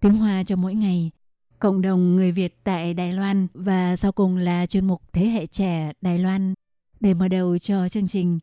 [0.00, 1.10] tiếng Hoa cho mỗi ngày,
[1.58, 5.46] cộng đồng người Việt tại Đài Loan và sau cùng là chuyên mục Thế hệ
[5.46, 6.54] trẻ Đài Loan.
[7.00, 8.38] Để mở đầu cho chương trình,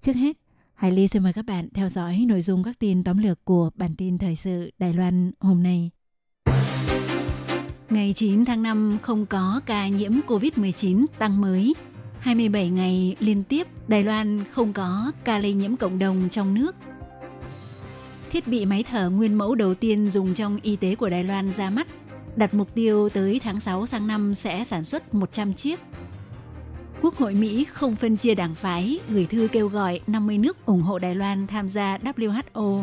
[0.00, 0.36] trước hết,
[0.74, 3.70] Hải Ly xin mời các bạn theo dõi nội dung các tin tóm lược của
[3.74, 5.90] bản tin thời sự Đài Loan hôm nay.
[7.90, 11.74] Ngày 9 tháng 5 không có ca nhiễm COVID-19 tăng mới.
[12.18, 16.76] 27 ngày liên tiếp Đài Loan không có ca lây nhiễm cộng đồng trong nước
[18.30, 21.52] thiết bị máy thở nguyên mẫu đầu tiên dùng trong y tế của Đài Loan
[21.52, 21.86] ra mắt,
[22.36, 25.80] đặt mục tiêu tới tháng 6 sang năm sẽ sản xuất 100 chiếc.
[27.02, 30.82] Quốc hội Mỹ không phân chia đảng phái, gửi thư kêu gọi 50 nước ủng
[30.82, 32.82] hộ Đài Loan tham gia WHO.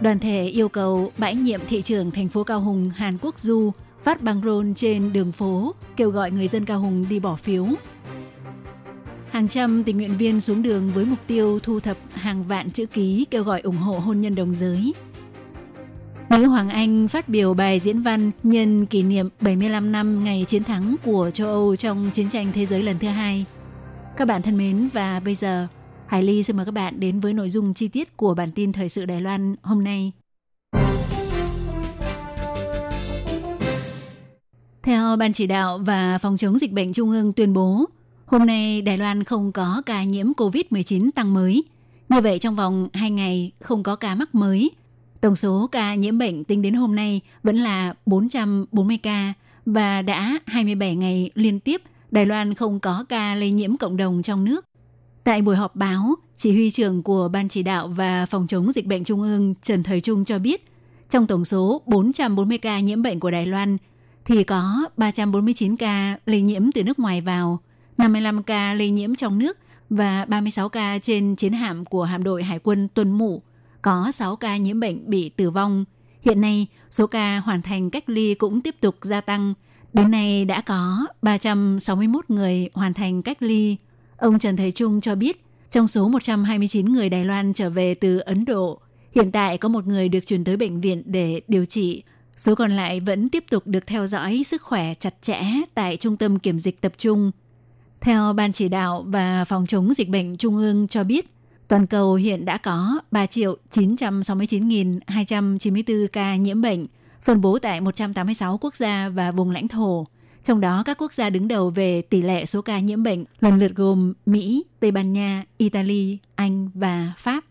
[0.00, 3.72] Đoàn thể yêu cầu bãi nhiệm thị trưởng thành phố Cao Hùng Hàn Quốc Du
[4.02, 7.66] phát băng rôn trên đường phố, kêu gọi người dân Cao Hùng đi bỏ phiếu.
[9.30, 12.86] Hàng trăm tình nguyện viên xuống đường với mục tiêu thu thập hàng vạn chữ
[12.86, 14.94] ký kêu gọi ủng hộ hôn nhân đồng giới.
[16.30, 20.64] Nữ Hoàng Anh phát biểu bài diễn văn nhân kỷ niệm 75 năm ngày chiến
[20.64, 23.44] thắng của châu Âu trong chiến tranh thế giới lần thứ hai.
[24.16, 25.66] Các bạn thân mến và bây giờ
[26.06, 28.72] Hải Ly xin mời các bạn đến với nội dung chi tiết của bản tin
[28.72, 30.12] thời sự Đài Loan hôm nay.
[34.82, 37.84] Theo Ban chỉ đạo và phòng chống dịch bệnh Trung ương tuyên bố,
[38.30, 41.64] Hôm nay Đài Loan không có ca nhiễm COVID-19 tăng mới.
[42.08, 44.70] Như vậy trong vòng 2 ngày không có ca mắc mới.
[45.20, 49.32] Tổng số ca nhiễm bệnh tính đến hôm nay vẫn là 440 ca
[49.66, 54.22] và đã 27 ngày liên tiếp Đài Loan không có ca lây nhiễm cộng đồng
[54.22, 54.64] trong nước.
[55.24, 58.86] Tại buổi họp báo, chỉ huy trưởng của Ban chỉ đạo và phòng chống dịch
[58.86, 60.64] bệnh Trung ương Trần Thời Trung cho biết,
[61.08, 63.76] trong tổng số 440 ca nhiễm bệnh của Đài Loan
[64.24, 67.58] thì có 349 ca lây nhiễm từ nước ngoài vào–
[68.00, 69.58] 55 ca lây nhiễm trong nước
[69.90, 73.42] và 36 ca trên chiến hạm của hạm đội Hải quân Tuần Mũ.
[73.82, 75.84] Có 6 ca nhiễm bệnh bị tử vong.
[76.22, 79.54] Hiện nay, số ca hoàn thành cách ly cũng tiếp tục gia tăng.
[79.92, 83.76] Đến nay đã có 361 người hoàn thành cách ly.
[84.16, 88.18] Ông Trần Thế Trung cho biết, trong số 129 người Đài Loan trở về từ
[88.18, 88.80] Ấn Độ,
[89.14, 92.02] hiện tại có một người được chuyển tới bệnh viện để điều trị.
[92.36, 95.42] Số còn lại vẫn tiếp tục được theo dõi sức khỏe chặt chẽ
[95.74, 97.30] tại trung tâm kiểm dịch tập trung
[98.00, 101.34] theo Ban chỉ đạo và phòng chống dịch bệnh Trung ương cho biết,
[101.68, 106.86] toàn cầu hiện đã có 3 triệu 969.294 ca nhiễm bệnh,
[107.22, 110.06] phân bố tại 186 quốc gia và vùng lãnh thổ.
[110.42, 113.58] Trong đó các quốc gia đứng đầu về tỷ lệ số ca nhiễm bệnh lần
[113.58, 117.44] lượt gồm Mỹ, Tây Ban Nha, Italy, Anh và Pháp.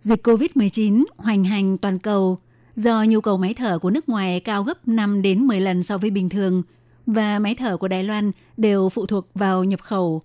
[0.00, 2.38] Dịch COVID-19 hoành hành toàn cầu
[2.78, 5.98] do nhu cầu máy thở của nước ngoài cao gấp 5 đến 10 lần so
[5.98, 6.62] với bình thường
[7.06, 10.22] và máy thở của Đài Loan đều phụ thuộc vào nhập khẩu.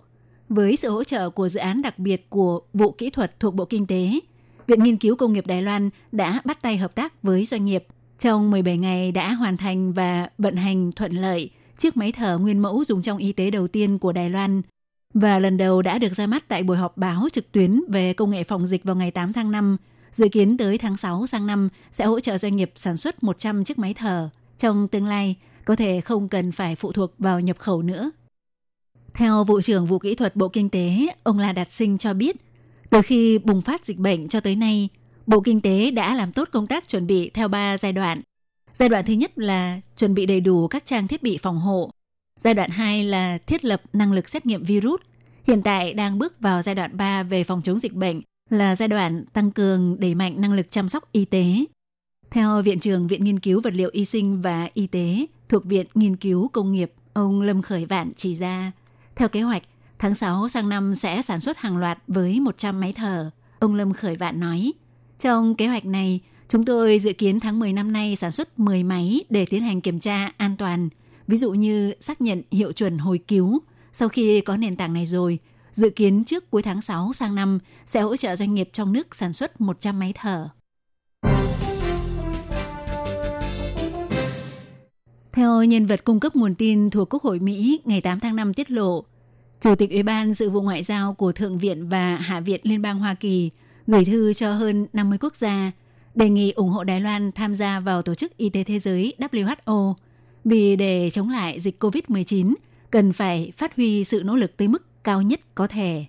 [0.48, 3.64] Với sự hỗ trợ của dự án đặc biệt của vụ kỹ thuật thuộc Bộ
[3.64, 4.20] Kinh tế,
[4.66, 7.86] Viện Nghiên cứu Công nghiệp Đài Loan đã bắt tay hợp tác với doanh nghiệp.
[8.18, 12.58] Trong 17 ngày đã hoàn thành và vận hành thuận lợi chiếc máy thở nguyên
[12.58, 14.62] mẫu dùng trong y tế đầu tiên của Đài Loan
[15.14, 18.30] và lần đầu đã được ra mắt tại buổi họp báo trực tuyến về công
[18.30, 19.76] nghệ phòng dịch vào ngày 8 tháng 5
[20.14, 23.64] Dự kiến tới tháng 6 sang năm sẽ hỗ trợ doanh nghiệp sản xuất 100
[23.64, 24.28] chiếc máy thở.
[24.58, 28.10] Trong tương lai, có thể không cần phải phụ thuộc vào nhập khẩu nữa.
[29.14, 32.36] Theo Vụ trưởng Vụ Kỹ thuật Bộ Kinh tế, ông La Đạt Sinh cho biết,
[32.90, 34.88] từ khi bùng phát dịch bệnh cho tới nay,
[35.26, 38.20] Bộ Kinh tế đã làm tốt công tác chuẩn bị theo 3 giai đoạn.
[38.72, 41.90] Giai đoạn thứ nhất là chuẩn bị đầy đủ các trang thiết bị phòng hộ.
[42.36, 45.00] Giai đoạn 2 là thiết lập năng lực xét nghiệm virus.
[45.46, 48.20] Hiện tại đang bước vào giai đoạn 3 về phòng chống dịch bệnh
[48.50, 51.64] là giai đoạn tăng cường đẩy mạnh năng lực chăm sóc y tế.
[52.30, 55.86] Theo Viện trưởng Viện Nghiên cứu Vật liệu Y sinh và Y tế thuộc Viện
[55.94, 58.72] Nghiên cứu Công nghiệp, ông Lâm Khởi Vạn chỉ ra,
[59.16, 59.62] theo kế hoạch,
[59.98, 63.30] Tháng 6 sang năm sẽ sản xuất hàng loạt với 100 máy thở.
[63.58, 64.72] Ông Lâm Khởi Vạn nói,
[65.18, 68.82] trong kế hoạch này, chúng tôi dự kiến tháng 10 năm nay sản xuất 10
[68.82, 70.88] máy để tiến hành kiểm tra an toàn,
[71.26, 73.62] ví dụ như xác nhận hiệu chuẩn hồi cứu.
[73.92, 75.38] Sau khi có nền tảng này rồi,
[75.74, 79.14] dự kiến trước cuối tháng 6 sang năm sẽ hỗ trợ doanh nghiệp trong nước
[79.14, 80.48] sản xuất 100 máy thở.
[85.32, 88.54] Theo nhân vật cung cấp nguồn tin thuộc Quốc hội Mỹ ngày 8 tháng 5
[88.54, 89.04] tiết lộ,
[89.60, 92.82] Chủ tịch Ủy ban Sự vụ Ngoại giao của Thượng viện và Hạ viện Liên
[92.82, 93.50] bang Hoa Kỳ
[93.86, 95.72] gửi thư cho hơn 50 quốc gia
[96.14, 99.14] đề nghị ủng hộ Đài Loan tham gia vào Tổ chức Y tế Thế giới
[99.18, 99.94] WHO
[100.44, 102.54] vì để chống lại dịch COVID-19
[102.90, 106.04] cần phải phát huy sự nỗ lực tới mức cao nhất có thể.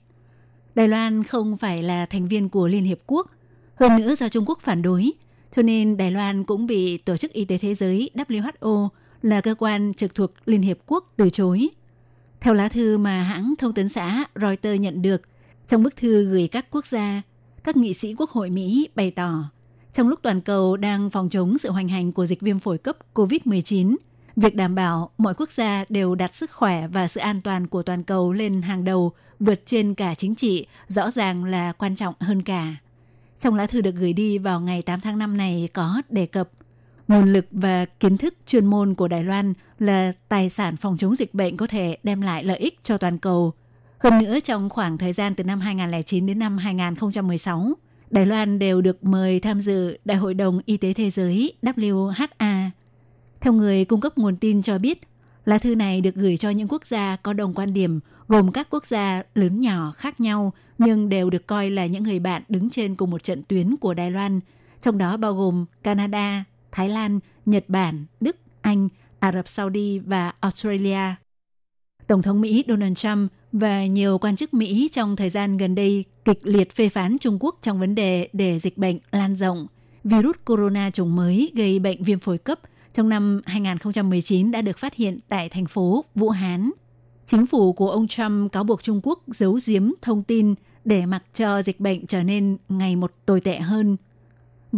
[0.75, 3.31] Đài Loan không phải là thành viên của Liên Hiệp Quốc,
[3.75, 5.11] hơn nữa do Trung Quốc phản đối,
[5.51, 8.89] cho nên Đài Loan cũng bị Tổ chức Y tế Thế giới WHO
[9.21, 11.69] là cơ quan trực thuộc Liên Hiệp Quốc từ chối.
[12.41, 15.21] Theo lá thư mà hãng thông tấn xã Reuters nhận được,
[15.67, 17.21] trong bức thư gửi các quốc gia,
[17.63, 19.49] các nghị sĩ Quốc hội Mỹ bày tỏ,
[19.93, 22.97] trong lúc toàn cầu đang phòng chống sự hoành hành của dịch viêm phổi cấp
[23.13, 23.95] COVID-19,
[24.35, 27.83] việc đảm bảo mọi quốc gia đều đặt sức khỏe và sự an toàn của
[27.83, 32.13] toàn cầu lên hàng đầu vượt trên cả chính trị rõ ràng là quan trọng
[32.19, 32.75] hơn cả.
[33.39, 36.49] Trong lá thư được gửi đi vào ngày 8 tháng 5 này có đề cập–
[37.07, 41.15] nguồn lực và kiến thức chuyên môn của Đài Loan là tài sản phòng chống
[41.15, 43.53] dịch bệnh có thể đem lại lợi ích cho toàn cầu.
[43.99, 47.73] Hơn nữa, trong khoảng thời gian từ năm 2009 đến năm 2016,
[48.09, 52.69] Đài Loan đều được mời tham dự Đại hội đồng Y tế Thế giới WHA.
[53.45, 54.99] Theo người cung cấp nguồn tin cho biết,
[55.45, 58.67] lá thư này được gửi cho những quốc gia có đồng quan điểm gồm các
[58.69, 62.69] quốc gia lớn nhỏ khác nhau nhưng đều được coi là những người bạn đứng
[62.69, 64.39] trên cùng một trận tuyến của Đài Loan,
[64.81, 68.89] trong đó bao gồm Canada, Thái Lan, Nhật Bản, Đức, Anh,
[69.19, 71.15] Ả Rập Saudi và Australia.
[72.07, 76.05] Tổng thống Mỹ Donald Trump và nhiều quan chức Mỹ trong thời gian gần đây
[76.25, 79.67] kịch liệt phê phán Trung Quốc trong vấn đề để dịch bệnh lan rộng.
[80.03, 82.59] Virus corona chủng mới gây bệnh viêm phổi cấp
[82.95, 86.71] trong năm 2019 đã được phát hiện tại thành phố Vũ Hán.
[87.25, 90.55] Chính phủ của ông Trump cáo buộc Trung Quốc giấu giếm thông tin
[90.85, 93.97] để mặc cho dịch bệnh trở nên ngày một tồi tệ hơn–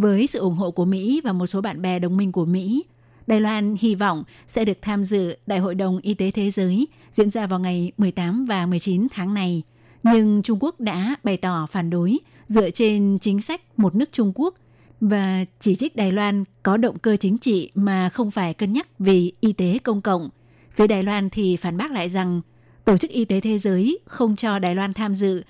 [0.00, 2.84] với sự ủng hộ của Mỹ và một số bạn bè đồng minh của Mỹ,
[3.26, 6.88] Đài Loan hy vọng sẽ được tham dự Đại hội đồng Y tế Thế giới
[7.10, 9.62] diễn ra vào ngày 18 và 19 tháng này.
[10.02, 14.32] Nhưng Trung Quốc đã bày tỏ phản đối dựa trên chính sách một nước Trung
[14.34, 14.54] Quốc
[15.00, 18.86] và chỉ trích Đài Loan có động cơ chính trị mà không phải cân nhắc
[18.98, 20.28] vì y tế công cộng.
[20.70, 22.40] Phía Đài Loan thì phản bác lại rằng
[22.84, 25.42] Tổ chức Y tế Thế giới không cho Đài Loan tham dự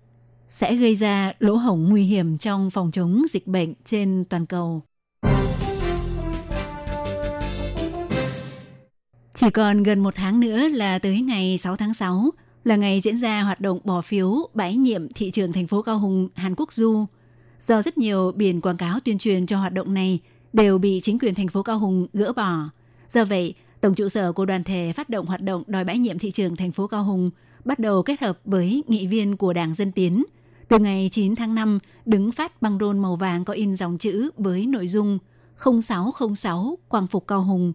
[0.49, 4.83] sẽ gây ra lỗ hổng nguy hiểm trong phòng chống dịch bệnh trên toàn cầu.
[9.35, 12.31] Chỉ còn gần một tháng nữa là tới ngày 6 tháng 6
[12.65, 15.99] là ngày diễn ra hoạt động bỏ phiếu bãi nhiệm thị trường thành phố Cao
[15.99, 17.07] Hùng, Hàn Quốc Du.
[17.61, 20.19] Do rất nhiều biển quảng cáo tuyên truyền cho hoạt động này
[20.53, 22.59] đều bị chính quyền thành phố Cao Hùng gỡ bỏ.
[23.09, 26.19] Do vậy, tổng trụ sở của đoàn thể phát động hoạt động đòi bãi nhiệm
[26.19, 27.31] thị trường thành phố Cao Hùng
[27.65, 30.25] bắt đầu kết hợp với nghị viên của Đảng Dân Tiến–
[30.69, 34.31] từ ngày 9 tháng 5, đứng phát băng rôn màu vàng có in dòng chữ
[34.37, 35.19] với nội dung
[35.65, 37.73] 0606 Quang Phục Cao Hùng.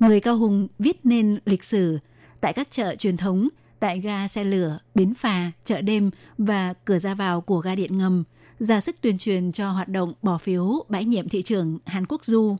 [0.00, 1.98] Người Cao Hùng viết nên lịch sử
[2.40, 3.48] tại các chợ truyền thống,
[3.80, 7.98] tại ga xe lửa, bến phà, chợ đêm và cửa ra vào của ga điện
[7.98, 8.24] ngầm,
[8.62, 12.24] ra sức tuyên truyền cho hoạt động bỏ phiếu bãi nhiệm thị trưởng Hàn Quốc
[12.24, 12.56] Du.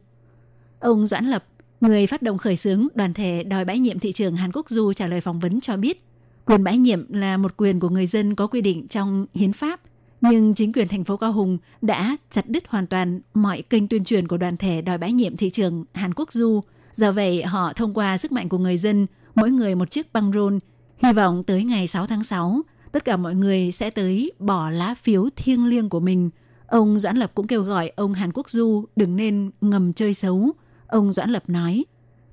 [0.81, 1.45] Ông Doãn Lập,
[1.81, 4.93] người phát động khởi xướng đoàn thể đòi bãi nhiệm thị trưởng Hàn Quốc Du
[4.93, 6.05] trả lời phỏng vấn cho biết–
[6.45, 9.81] Quyền bãi nhiệm là một quyền của người dân có quy định trong hiến pháp,
[10.21, 14.05] nhưng chính quyền thành phố Cao Hùng đã chặt đứt hoàn toàn mọi kênh tuyên
[14.05, 16.61] truyền của đoàn thể đòi bãi nhiệm thị trưởng Hàn Quốc Du.
[16.93, 20.33] Do vậy, họ thông qua sức mạnh của người dân, mỗi người một chiếc băng
[20.33, 20.59] rôn,
[20.99, 22.61] hy vọng tới ngày 6 tháng 6,
[22.93, 26.31] tất cả mọi người sẽ tới bỏ lá phiếu thiêng liêng của mình.
[26.67, 30.51] Ông Doãn Lập cũng kêu gọi ông Hàn Quốc Du đừng nên ngầm chơi xấu.
[30.87, 31.85] Ông Doãn Lập nói,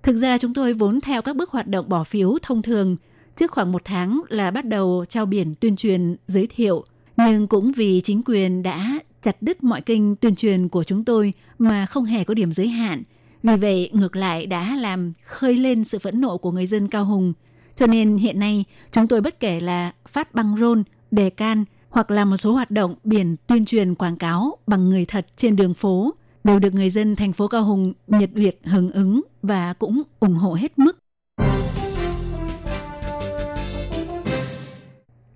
[0.04, 2.98] Thực ra chúng tôi vốn theo các bước hoạt động bỏ phiếu thông thường–
[3.40, 6.84] Trước khoảng một tháng là bắt đầu trao biển tuyên truyền giới thiệu,
[7.18, 11.34] nhưng cũng vì chính quyền đã chặt đứt mọi kênh tuyên truyền của chúng tôi
[11.60, 13.04] mà không hề có điểm giới hạn.
[13.44, 17.06] Vì vậy, ngược lại đã làm khơi lên sự phẫn nộ của người dân Cao
[17.06, 17.34] Hùng.
[17.80, 22.12] Cho nên hiện nay, chúng tôi bất kể là phát băng rôn, đề can hoặc
[22.12, 25.74] là một số hoạt động biển tuyên truyền quảng cáo bằng người thật trên đường
[25.74, 30.02] phố đều được người dân thành phố Cao Hùng nhiệt liệt hưởng ứng và cũng
[30.20, 30.98] ủng hộ hết mức.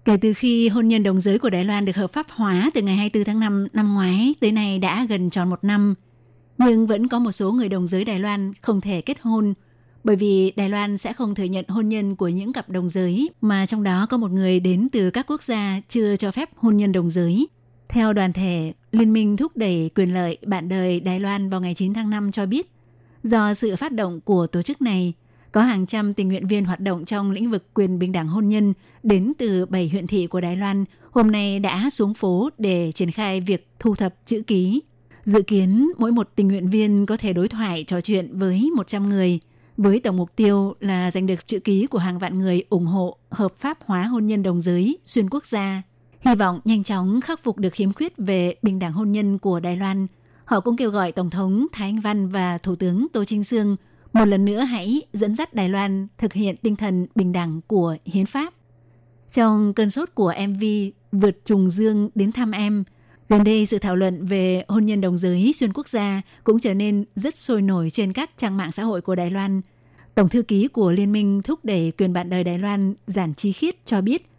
[0.06, 2.82] Kể từ khi hôn nhân đồng giới của Đài Loan được hợp pháp hóa từ
[2.82, 5.96] ngày 24 tháng 5 năm ngoái tới nay đã gần tròn một năm,
[6.58, 9.54] nhưng vẫn có một số người đồng giới Đài Loan không thể kết hôn
[10.04, 13.30] bởi vì Đài Loan sẽ không thừa nhận hôn nhân của những cặp đồng giới
[13.42, 16.78] mà trong đó có một người đến từ các quốc gia chưa cho phép hôn
[16.78, 17.48] nhân đồng giới.
[17.90, 21.74] Theo đoàn thể, Liên minh thúc đẩy quyền lợi bạn đời Đài Loan vào ngày
[21.74, 22.72] 9 tháng 5 cho biết,
[23.24, 25.14] do sự phát động của tổ chức này,
[25.52, 28.50] có hàng trăm tình nguyện viên hoạt động trong lĩnh vực quyền bình đẳng hôn
[28.50, 32.92] nhân đến từ 7 huyện thị của Đài Loan hôm nay đã xuống phố để
[32.92, 34.82] triển khai việc thu thập chữ ký.
[35.24, 39.10] Dự kiến mỗi một tình nguyện viên có thể đối thoại trò chuyện với 100
[39.10, 39.40] người,
[39.78, 43.18] với tổng mục tiêu là giành được chữ ký của hàng vạn người ủng hộ
[43.30, 45.82] hợp pháp hóa hôn nhân đồng giới xuyên quốc gia.
[46.22, 49.60] Hy vọng nhanh chóng khắc phục được khiếm khuyết về bình đẳng hôn nhân của
[49.60, 50.08] Đài Loan.
[50.46, 53.76] Họ cũng kêu gọi Tổng thống Thái Anh Văn và Thủ tướng Tô Trinh Sương
[54.14, 57.96] một lần nữa hãy dẫn dắt Đài Loan thực hiện tinh thần bình đẳng của
[58.06, 58.54] hiến pháp.
[59.30, 60.64] Trong cơn sốt của MV
[61.12, 62.84] Vượt trùng dương đến thăm em,
[63.34, 66.74] gần đây sự thảo luận về hôn nhân đồng giới xuyên quốc gia cũng trở
[66.74, 69.62] nên rất sôi nổi trên các trang mạng xã hội của Đài Loan.
[70.16, 73.52] Tổng thư ký của Liên minh thúc đẩy quyền bạn đời Đài Loan Giản Chi
[73.52, 74.30] Khiết cho biết,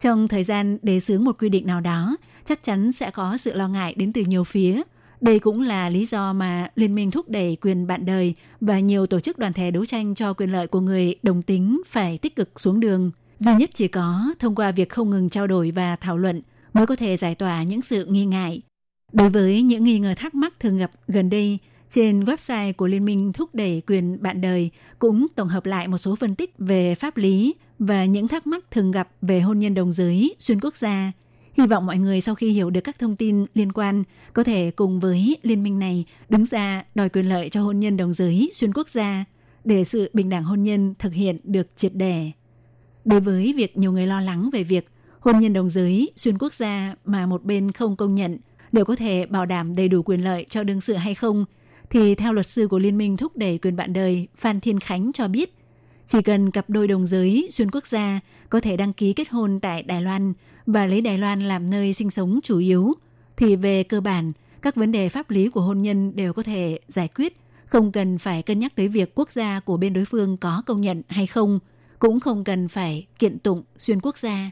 [0.00, 3.54] trong thời gian đề xướng một quy định nào đó, chắc chắn sẽ có sự
[3.54, 4.82] lo ngại đến từ nhiều phía–
[5.20, 9.06] đây cũng là lý do mà Liên minh thúc đẩy quyền bạn đời và nhiều
[9.06, 12.36] tổ chức đoàn thể đấu tranh cho quyền lợi của người đồng tính phải tích
[12.36, 13.10] cực xuống đường.
[13.38, 16.42] Duy nhất chỉ có thông qua việc không ngừng trao đổi và thảo luận
[16.74, 18.62] mới có thể giải tỏa những sự nghi ngại.
[19.12, 23.04] Đối với những nghi ngờ thắc mắc thường gặp gần đây, trên website của Liên
[23.04, 26.94] minh thúc đẩy quyền bạn đời cũng tổng hợp lại một số phân tích về
[26.94, 30.76] pháp lý và những thắc mắc thường gặp về hôn nhân đồng giới xuyên quốc
[30.76, 31.12] gia–
[31.56, 34.70] Hy vọng mọi người sau khi hiểu được các thông tin liên quan có thể
[34.76, 38.48] cùng với liên minh này đứng ra đòi quyền lợi cho hôn nhân đồng giới
[38.52, 39.24] xuyên quốc gia
[39.64, 42.30] để sự bình đẳng hôn nhân thực hiện được triệt đề.
[43.04, 44.88] Đối với việc nhiều người lo lắng về việc
[45.24, 48.38] hôn nhân đồng giới xuyên quốc gia mà một bên không công nhận
[48.72, 51.44] liệu có thể bảo đảm đầy đủ quyền lợi cho đương sự hay không,
[51.90, 55.12] thì theo luật sư của Liên minh thúc đẩy quyền bạn đời Phan Thiên Khánh
[55.14, 55.54] cho biết,
[56.06, 59.60] chỉ cần cặp đôi đồng giới xuyên quốc gia có thể đăng ký kết hôn
[59.60, 60.32] tại Đài Loan
[60.66, 62.92] và lấy Đài Loan làm nơi sinh sống chủ yếu,
[63.36, 66.78] thì về cơ bản, các vấn đề pháp lý của hôn nhân đều có thể
[66.86, 70.36] giải quyết, không cần phải cân nhắc tới việc quốc gia của bên đối phương
[70.36, 71.58] có công nhận hay không,
[71.98, 74.50] cũng không cần phải kiện tụng xuyên quốc gia.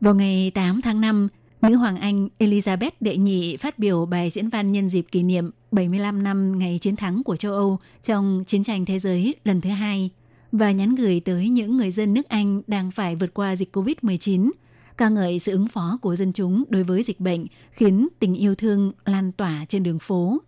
[0.00, 1.28] Vào ngày 8 tháng 5,
[1.62, 5.50] nữ hoàng Anh Elizabeth đệ nhị phát biểu bài diễn văn nhân dịp kỷ niệm
[5.72, 9.70] 75 năm ngày chiến thắng của châu Âu trong chiến tranh thế giới lần thứ
[9.70, 10.10] hai
[10.52, 14.50] và nhắn gửi tới những người dân nước Anh đang phải vượt qua dịch COVID-19,
[14.96, 18.54] ca ngợi sự ứng phó của dân chúng đối với dịch bệnh khiến tình yêu
[18.54, 20.38] thương lan tỏa trên đường phố.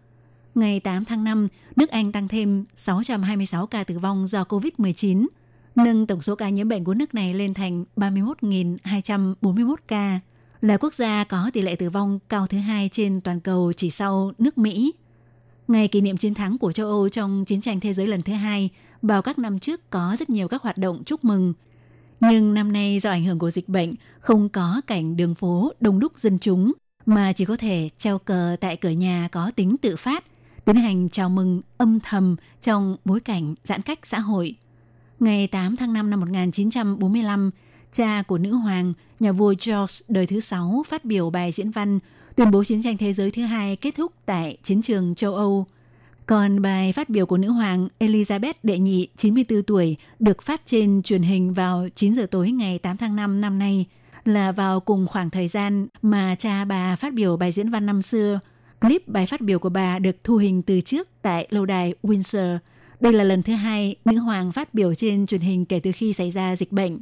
[0.55, 5.27] Ngày 8 tháng 5, nước Anh tăng thêm 626 ca tử vong do COVID-19,
[5.75, 10.21] nâng tổng số ca nhiễm bệnh của nước này lên thành 31.241 ca,
[10.61, 13.91] là quốc gia có tỷ lệ tử vong cao thứ hai trên toàn cầu chỉ
[13.91, 14.93] sau nước Mỹ.
[15.69, 18.33] Ngày kỷ niệm chiến thắng của châu Âu trong chiến tranh thế giới lần thứ
[18.33, 18.71] hai,
[19.03, 21.55] vào các năm trước có rất nhiều các hoạt động chúc mừng.
[22.21, 25.99] Nhưng năm nay do ảnh hưởng của dịch bệnh, không có cảnh đường phố đông
[25.99, 26.73] đúc dân chúng,
[27.07, 30.25] mà chỉ có thể treo cờ tại cửa nhà có tính tự phát,
[30.65, 34.55] tiến hành chào mừng âm thầm trong bối cảnh giãn cách xã hội.
[35.23, 37.51] Ngày 8 tháng 5 năm 1945,
[37.93, 41.99] cha của nữ hoàng, nhà vua George đời thứ sáu phát biểu bài diễn văn
[42.37, 45.67] tuyên bố chiến tranh thế giới thứ hai kết thúc tại chiến trường châu Âu.
[46.27, 51.03] Còn bài phát biểu của nữ hoàng Elizabeth đệ nhị 94 tuổi được phát trên
[51.03, 53.87] truyền hình vào 9 giờ tối ngày 8 tháng 5 năm nay
[54.25, 58.03] là vào cùng khoảng thời gian mà cha bà phát biểu bài diễn văn năm
[58.03, 58.41] xưa.
[58.81, 62.59] Clip bài phát biểu của bà được thu hình từ trước tại lâu đài Windsor.
[63.03, 66.13] Đây là lần thứ hai nữ hoàng phát biểu trên truyền hình kể từ khi
[66.13, 66.99] xảy ra dịch bệnh.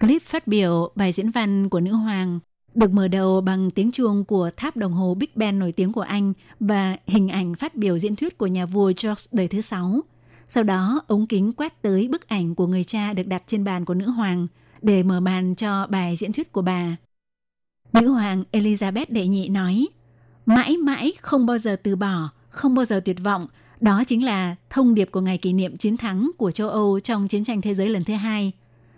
[0.00, 2.40] Clip phát biểu bài diễn văn của nữ hoàng
[2.74, 6.00] được mở đầu bằng tiếng chuông của tháp đồng hồ Big Ben nổi tiếng của
[6.00, 10.00] Anh và hình ảnh phát biểu diễn thuyết của nhà vua George đời thứ sáu.
[10.48, 13.84] Sau đó, ống kính quét tới bức ảnh của người cha được đặt trên bàn
[13.84, 14.46] của nữ hoàng
[14.82, 16.96] để mở màn cho bài diễn thuyết của bà.
[17.92, 19.88] Nữ hoàng Elizabeth đệ nhị nói,
[20.46, 23.46] mãi mãi không bao giờ từ bỏ, không bao giờ tuyệt vọng,
[23.80, 27.28] đó chính là thông điệp của ngày kỷ niệm chiến thắng của châu Âu trong
[27.28, 28.52] chiến tranh thế giới lần thứ hai.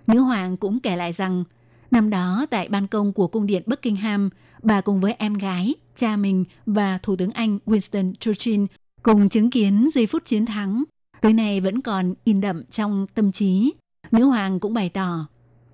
[0.06, 1.44] Nữ hoàng cũng kể lại rằng
[1.90, 4.30] Năm đó, tại ban công của cung điện Buckingham,
[4.62, 8.64] bà cùng với em gái, cha mình và Thủ tướng Anh Winston Churchill
[9.02, 10.84] cùng chứng kiến giây phút chiến thắng.
[11.20, 13.72] Tới nay vẫn còn in đậm trong tâm trí.
[14.10, 15.26] Nữ hoàng cũng bày tỏ,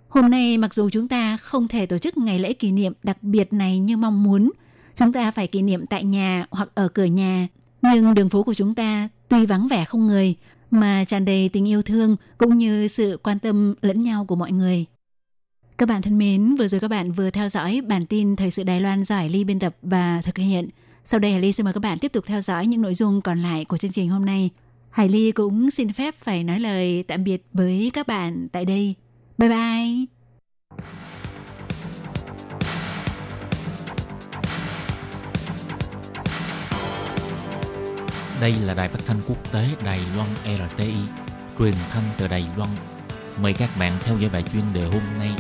[0.09, 3.23] hôm nay mặc dù chúng ta không thể tổ chức ngày lễ kỷ niệm đặc
[3.23, 4.51] biệt này như mong muốn,
[4.95, 7.49] chúng ta phải kỷ niệm tại nhà hoặc ở cửa nhà,
[7.83, 10.35] nhưng đường phố của chúng ta tuy vắng vẻ không người,
[10.71, 14.53] mà tràn đầy tình yêu thương cũng như sự quan tâm lẫn nhau của mọi
[14.53, 14.87] người.
[15.79, 18.63] Các bạn thân mến, vừa rồi các bạn vừa theo dõi bản tin Thời sự
[18.63, 20.69] Đài Loan giải ly biên tập và thực hiện.
[21.05, 23.21] Sau đây Hải Ly xin mời các bạn tiếp tục theo dõi những nội dung
[23.21, 24.51] còn lại của chương trình hôm nay.
[24.91, 28.95] Hải Ly cũng xin phép phải nói lời tạm biệt với các bạn tại đây.
[29.39, 30.16] Bye bye!
[38.41, 40.95] Đây là đài phát thanh quốc tế Đài Loan RTI,
[41.59, 42.71] truyền thanh từ Đài Loan.
[43.43, 45.31] Mời các bạn theo dõi bài chuyên đề hôm nay.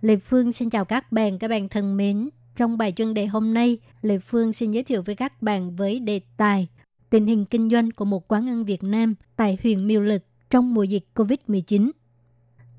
[0.00, 2.28] Lê Phương xin chào các bạn, các bạn thân mến.
[2.56, 6.00] Trong bài chuyên đề hôm nay, Lê Phương xin giới thiệu với các bạn với
[6.00, 6.68] đề tài
[7.10, 10.74] tình hình kinh doanh của một quán ăn Việt Nam tại huyện Miêu Lực trong
[10.74, 11.90] mùa dịch COVID-19.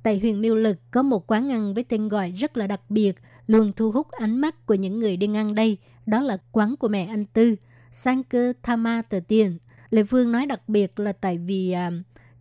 [0.03, 3.15] Tại huyện Miêu Lực có một quán ăn với tên gọi rất là đặc biệt,
[3.47, 5.77] luôn thu hút ánh mắt của những người đi ngang đây.
[6.05, 7.55] Đó là quán của mẹ anh Tư,
[7.91, 9.57] Sang cơ Thama Tờ Tiền.
[9.89, 11.91] Lê Phương nói đặc biệt là tại vì à,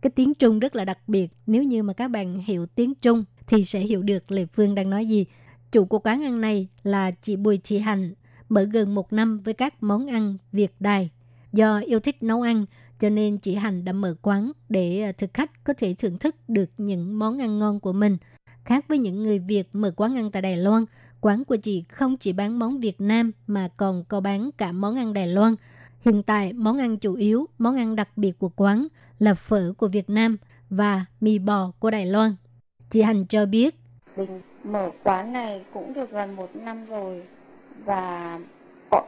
[0.01, 1.31] cái tiếng Trung rất là đặc biệt.
[1.47, 4.89] Nếu như mà các bạn hiểu tiếng Trung thì sẽ hiểu được Lê Phương đang
[4.89, 5.25] nói gì.
[5.71, 8.13] Chủ của quán ăn này là chị Bùi Thị Hành,
[8.49, 11.09] mở gần một năm với các món ăn Việt Đài.
[11.53, 12.65] Do yêu thích nấu ăn,
[13.03, 16.35] cho nên chị Hành đã mở quán để ờ, thực khách có thể thưởng thức
[16.47, 18.17] được những món ăn ngon của mình.
[18.65, 20.85] Khác với những người Việt mở quán ăn tại Đài Loan,
[21.21, 24.95] quán của chị không chỉ bán món Việt Nam mà còn có bán cả món
[24.95, 25.55] ăn Đài Loan.
[26.01, 28.87] Hiện tại, món ăn chủ yếu, món ăn đặc biệt của quán
[29.19, 30.37] là phở của Việt Nam
[30.69, 32.35] và mì bò của Đài Loan.
[32.89, 33.75] Chị Hành cho biết.
[34.17, 37.23] Mình mở quán này cũng được gần một năm rồi
[37.85, 38.39] và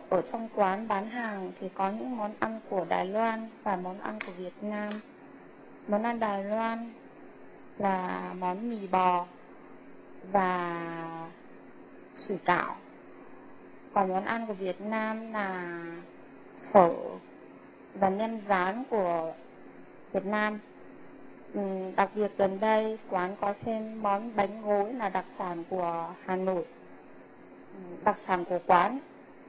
[0.10, 4.00] ở trong quán bán hàng thì có những món ăn của Đài Loan và món
[4.00, 5.00] ăn của Việt Nam.
[5.88, 6.94] Món ăn Đài Loan
[7.78, 9.26] là món mì bò
[10.32, 10.82] và
[12.16, 12.76] sủi cảo.
[13.94, 15.82] Còn món ăn của Việt Nam là
[16.72, 16.94] phở
[17.94, 19.34] và nem rán của
[20.14, 20.60] Việt Nam.
[21.54, 26.14] Ừ, đặc biệt gần đây quán có thêm món bánh gối là đặc sản của
[26.26, 26.66] Hà Nội.
[27.74, 29.00] Ừ, đặc sản của quán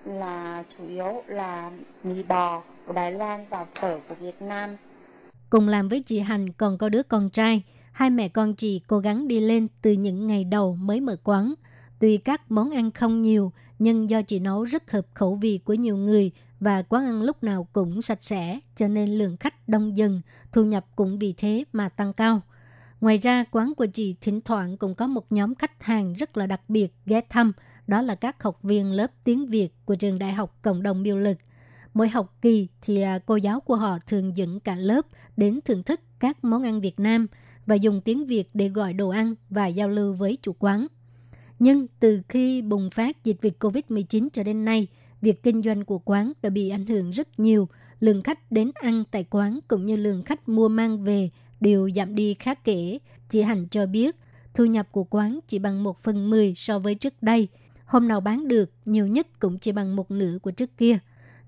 [0.07, 1.71] là chủ yếu là
[2.05, 4.71] mì bò của Đài Loan và phở của Việt Nam.
[5.51, 7.63] Cùng làm với chị Hành còn có đứa con trai.
[7.93, 11.55] Hai mẹ con chị cố gắng đi lên từ những ngày đầu mới mở quán.
[11.99, 15.75] Tuy các món ăn không nhiều, nhưng do chị nấu rất hợp khẩu vị của
[15.75, 19.97] nhiều người và quán ăn lúc nào cũng sạch sẽ, cho nên lượng khách đông
[19.97, 20.21] dần,
[20.53, 22.41] thu nhập cũng vì thế mà tăng cao.
[23.01, 26.47] Ngoài ra, quán của chị thỉnh thoảng cũng có một nhóm khách hàng rất là
[26.47, 27.53] đặc biệt ghé thăm,
[27.87, 31.17] đó là các học viên lớp tiếng Việt của trường Đại học Cộng đồng Miêu
[31.17, 31.39] Lực.
[31.95, 35.83] Mỗi học kỳ thì à, cô giáo của họ thường dẫn cả lớp đến thưởng
[35.83, 37.27] thức các món ăn Việt Nam
[37.67, 40.87] và dùng tiếng Việt để gọi đồ ăn và giao lưu với chủ quán.
[41.59, 44.87] Nhưng từ khi bùng phát dịch việc COVID-19 cho đến nay,
[45.21, 47.69] việc kinh doanh của quán đã bị ảnh hưởng rất nhiều.
[48.01, 52.15] Lượng khách đến ăn tại quán cũng như lượng khách mua mang về đều giảm
[52.15, 52.99] đi khá kể.
[53.29, 54.17] Chị Hành cho biết,
[54.55, 57.49] thu nhập của quán chỉ bằng 1 phần 10 so với trước đây–
[57.87, 60.99] hôm nào bán được nhiều nhất cũng chỉ bằng một nửa của trước kia.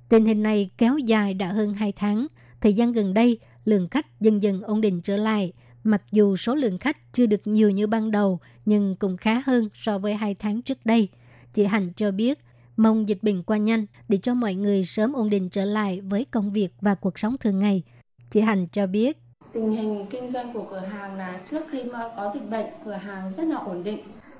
[0.08, 2.26] Tình hình này kéo dài đã hơn 2 tháng.
[2.60, 5.52] Thời gian gần đây, lượng khách dần dần ổn định trở lại.
[5.84, 9.68] Mặc dù số lượng khách chưa được nhiều như ban đầu, nhưng cũng khá hơn
[9.74, 11.08] so với hai tháng trước đây.
[11.52, 12.38] Chị Hành cho biết,
[12.76, 16.24] mong dịch bệnh qua nhanh để cho mọi người sớm ổn định trở lại với
[16.24, 17.82] công việc và cuộc sống thường ngày.
[18.30, 19.18] Chị Hành cho biết.
[19.52, 22.92] Tình hình kinh doanh của cửa hàng là trước khi mà có dịch bệnh, cửa
[22.92, 23.98] hàng rất là ổn định.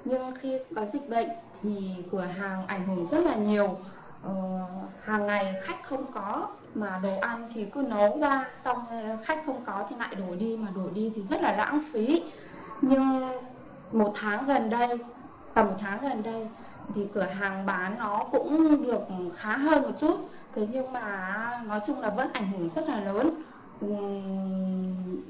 [0.08, 1.28] Nhưng khi có dịch bệnh
[1.62, 3.76] thì cửa hàng ảnh hưởng rất là nhiều.
[4.22, 4.32] Ờ,
[5.02, 8.86] hàng ngày khách không có mà đồ ăn thì cứ nấu ra xong
[9.24, 12.22] khách không có thì lại đổ đi mà đổ đi thì rất là lãng phí.
[12.82, 13.22] Nhưng
[13.92, 14.98] một tháng gần đây
[15.54, 16.46] tầm một tháng gần đây
[16.94, 19.02] thì cửa hàng bán nó cũng được
[19.36, 20.16] khá hơn một chút.
[20.54, 23.30] Thế nhưng mà nói chung là vẫn ảnh hưởng rất là lớn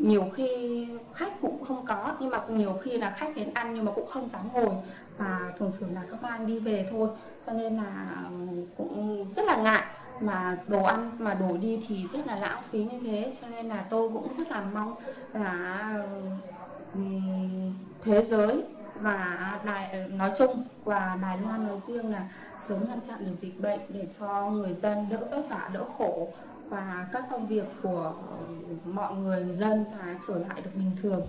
[0.08, 3.84] nhiều khi khách cũng không có, nhưng mà nhiều khi là khách đến ăn nhưng
[3.84, 4.74] mà cũng không dám ngồi
[5.18, 7.08] và thường thường là các bạn đi về thôi.
[7.40, 8.22] Cho nên là
[8.76, 9.82] cũng rất là ngại
[10.20, 13.32] mà đồ ăn, mà đổ đi thì rất là lãng phí như thế.
[13.40, 14.94] Cho nên là tôi cũng rất là mong
[15.32, 15.92] là
[18.02, 18.62] thế giới
[19.00, 23.60] và đài, nói chung và Đài Loan nói riêng là sớm ngăn chặn được dịch
[23.60, 26.28] bệnh để cho người dân đỡ vất vả, đỡ khổ
[26.70, 28.14] và các công việc của
[28.84, 31.22] mọi người dân là trở lại được bình thường.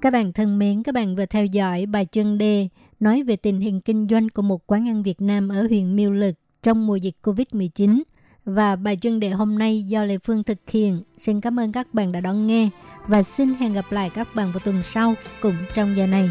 [0.00, 2.68] Các bạn thân mến, các bạn vừa theo dõi bài chuyên đề
[3.00, 6.12] nói về tình hình kinh doanh của một quán ăn Việt Nam ở huyện Miêu
[6.12, 8.02] Lực trong mùa dịch COVID-19.
[8.46, 11.02] Và bài chuyên đề hôm nay do Lê Phương thực hiện.
[11.18, 12.68] Xin cảm ơn các bạn đã đón nghe
[13.06, 16.30] và xin hẹn gặp lại các bạn vào tuần sau cùng trong giờ này.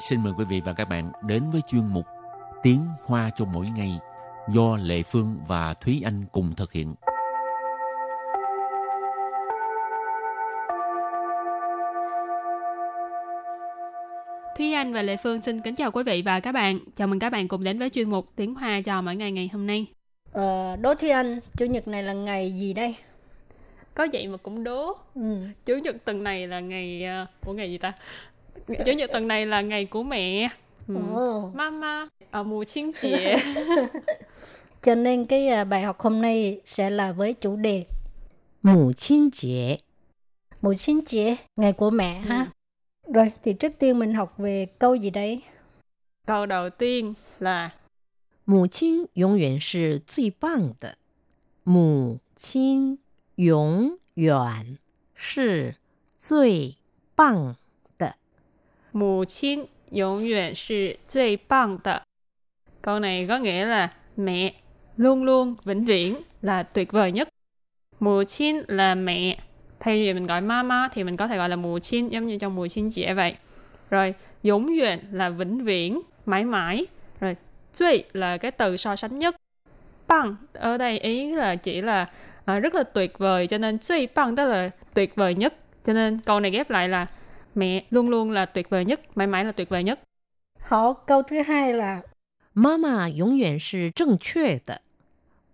[0.00, 2.06] Xin mời quý vị và các bạn đến với chuyên mục
[2.62, 3.98] Tiếng Hoa cho mỗi ngày
[4.48, 6.94] do Lệ Phương và Thúy Anh cùng thực hiện.
[14.58, 16.78] Thúy Anh và Lệ Phương xin kính chào quý vị và các bạn.
[16.94, 19.50] Chào mừng các bạn cùng đến với chuyên mục Tiếng Hoa cho mỗi ngày ngày
[19.52, 19.86] hôm nay.
[20.32, 22.96] Ờ, đố Thúy Anh, Chủ nhật này là ngày gì đây?
[23.94, 24.96] Có vậy mà cũng đố.
[25.14, 25.36] Ừ.
[25.66, 27.04] Chủ nhật tuần này là ngày...
[27.22, 27.92] Uh, ủa ngày gì ta?
[28.86, 30.48] chủ nhật tuần này là ngày của mẹ.
[30.88, 30.94] Ừ.
[31.14, 31.42] ừ.
[31.54, 33.14] mama ở mùa chiến chị.
[34.82, 37.84] Cho nên cái à, bài học hôm nay sẽ là với chủ đề
[38.62, 39.76] mùa chiến chế
[40.62, 42.28] mùa chiến chế ngày của mẹ ừ.
[42.28, 42.46] ha
[43.14, 45.42] rồi thì trước tiên mình học về câu gì đấy
[46.26, 47.70] câu đầu tiên là
[48.46, 50.94] mù chinh yong yuan shi zui bang de
[51.64, 52.96] mù chinh
[53.48, 54.76] yong yuan
[55.16, 55.72] shi
[58.91, 62.01] 母亲永远是最棒的.
[62.81, 64.53] Câu này có nghĩa là mẹ
[64.97, 67.29] luôn luôn vĩnh viễn là tuyệt vời nhất.
[67.99, 69.37] Mù chín là mẹ.
[69.79, 72.37] Thay vì mình gọi mama thì mình có thể gọi là mù chín giống như
[72.37, 73.35] trong mù chín chị vậy.
[73.89, 76.85] Rồi, dũng duyện là vĩnh viễn, mãi mãi.
[77.19, 77.35] Rồi,
[77.73, 79.35] duy là cái từ so sánh nhất.
[80.07, 82.09] Bằng ở đây ý là chỉ là
[82.45, 85.53] à, rất là tuyệt vời cho nên duy bằng tức là tuyệt vời nhất.
[85.83, 87.07] Cho nên câu này ghép lại là
[87.55, 89.99] mẹ luôn luôn là tuyệt vời nhất, mãi mãi là tuyệt vời nhất.
[90.59, 92.01] 好, câu thứ hai là
[92.53, 94.81] 妈妈永远是正确的。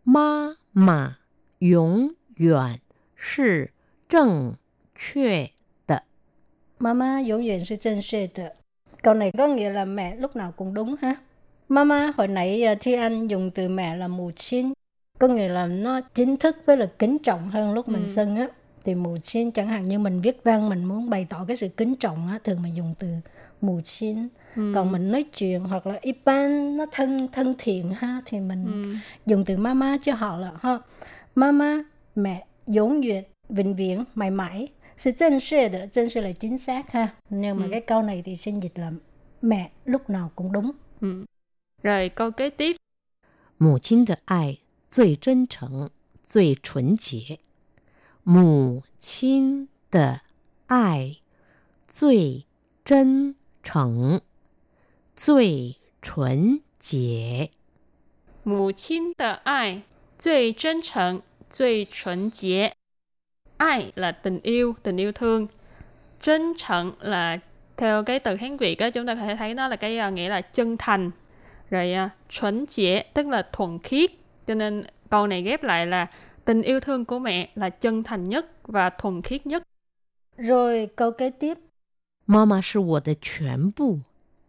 [0.03, 1.17] 妈妈
[1.59, 2.79] 永远
[3.15, 3.71] 是
[4.07, 4.55] 正
[4.95, 5.51] 确
[5.87, 6.03] 的。
[6.79, 8.55] Mama 永远是正确的.
[9.03, 11.15] Câu này có nghĩa là mẹ lúc nào cũng đúng ha.
[11.69, 14.73] Mama hồi nãy à, Thi Anh dùng từ mẹ là mù chín.
[15.19, 18.13] Có nghĩa là nó chính thức với là kính trọng hơn lúc mình Ừ.
[18.15, 18.47] xưng á.
[18.85, 21.67] Thì mù chín chẳng hạn như mình viết văn mình muốn bày tỏ cái sự
[21.77, 23.07] kính trọng á, thường mình dùng từ
[23.61, 24.27] mù chín.
[24.55, 24.71] Ừ.
[24.75, 28.95] Còn mình nói chuyện hoặc là ipan nó thân thân thiện ha thì mình Ừ.
[29.25, 30.79] dùng từ mama cho họ là ha.
[31.35, 31.83] Mama
[32.15, 36.57] mẹ vĩnh viễn vĩnh viễn mãi mãi sự chân sự de chân sự là chính
[36.57, 37.69] xác ha nhưng mà Ừ.
[37.71, 38.91] cái câu này thì xin dịch là
[39.41, 41.25] mẹ lúc nào cũng đúng Ừ.
[41.83, 42.75] Rồi câu kế tiếp
[43.57, 44.57] 母亲的爱
[44.89, 45.89] 最真诚、
[46.23, 47.39] 最纯洁。
[48.25, 50.21] 母亲的
[50.67, 51.17] 爱
[51.87, 52.45] 最
[52.85, 54.21] 真诚、
[55.15, 57.51] 最纯洁。
[58.43, 59.83] Mù chín的爱
[60.17, 62.73] 最真诚、最纯洁.
[63.57, 65.47] Ai là tình yêu, tình yêu thương.
[66.19, 67.37] Chân诚là
[67.77, 70.09] theo cái từ Hán Việt á chúng ta có thể thấy nó là cái à,
[70.09, 71.11] nghĩa là chân thành.
[71.69, 74.11] Rồi à, chuẩn chế tức là thuần khiết.
[74.47, 76.07] Cho nên câu này ghép lại là
[76.45, 79.63] tình yêu thương của mẹ là chân thành nhất và thuần khiết nhất.
[80.37, 81.57] rồi câu kế tiếp
[82.25, 83.99] 妈妈是我的全部，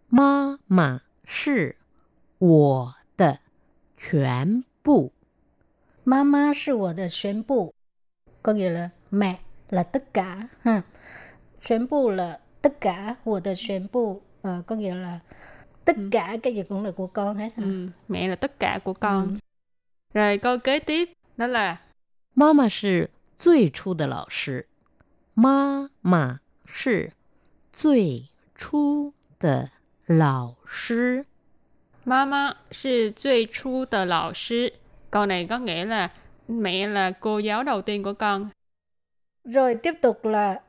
[0.08, 1.76] 妈妈是
[2.38, 3.38] 我的
[3.96, 5.12] 全部。
[6.04, 7.72] mama 是我的全部
[8.42, 9.38] có nghĩa là mẹ
[9.70, 10.82] là tất cả ha
[11.60, 15.20] 全部 là tất cả 我的全部 ờ, có nghĩa là
[15.84, 17.62] tất cả cái gì cũng là của con hết ha.
[17.62, 19.28] Ừ, mẹ là tất cả của con.
[19.28, 19.36] Ừ.
[20.14, 21.80] Rồi câu kế tiếp đó là
[22.36, 24.68] 妈妈是最初的老师，
[25.34, 27.12] 妈妈是
[27.72, 29.70] 最初的
[30.06, 31.26] 老师。
[32.04, 34.72] Mama 是最初的老师.
[35.10, 36.10] Câu này có nghĩa là
[36.48, 38.50] mẹ là cô giáo đầu tiên của con.
[39.44, 40.60] rồi tiếp tục là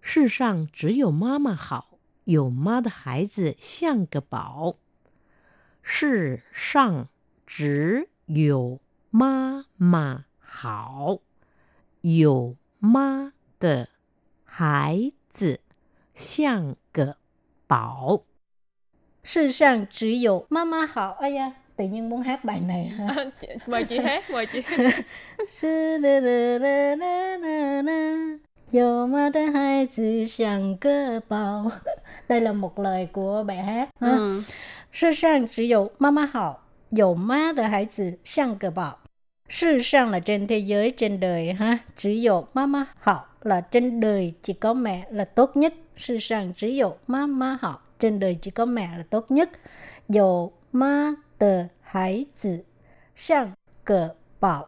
[0.00, 4.76] 世上只有妈妈好，有妈的孩子像个宝。
[5.82, 7.08] 世上
[7.46, 11.18] 只有妈妈 好，
[12.00, 13.88] 有妈的
[14.44, 15.60] 孩子
[16.14, 17.16] 像个
[17.66, 18.22] 宝。
[19.22, 23.30] 世上只有妈妈好 ai da tự nhiên muốn hát bài này ha
[23.66, 25.04] mời chị hát, mời chị hát.
[25.48, 31.70] 是啦啦啦啦啦啦，有妈的孩子像个宝。
[32.26, 33.88] Đây là một lời của bài hát.
[34.00, 34.16] ha.
[34.16, 34.44] Ừ.
[34.90, 38.98] 世上只有妈妈好，有妈的孩子像个宝。
[39.49, 43.99] Sự sang là trên thế giới, trên đời ha, chỉ dụ mama học là trên
[43.99, 45.73] đời chỉ có mẹ là tốt nhất.
[45.97, 49.49] Sự sang chỉ dụ mama học trên đời chỉ có mẹ là tốt nhất.
[50.09, 52.57] Dụ ma tờ hải tử
[53.15, 53.51] sang
[53.85, 54.67] cờ bảo.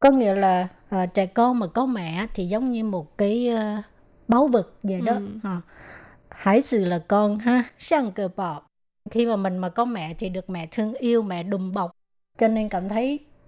[0.00, 3.84] Có nghĩa là à, trẻ con mà có mẹ thì giống như một cái uh,
[4.28, 5.14] báu vật vậy đó.
[5.14, 5.28] Ừ.
[5.42, 5.60] À,
[6.30, 8.62] hải tử là con ha, sang cờ bảo.
[9.10, 11.90] Khi mà mình mà có mẹ thì được mẹ thương yêu, mẹ đùm bọc.
[12.38, 13.18] Cho nên cảm thấy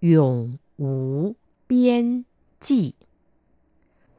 [0.00, 1.34] 永无
[1.68, 2.24] 边
[2.60, 2.94] 际。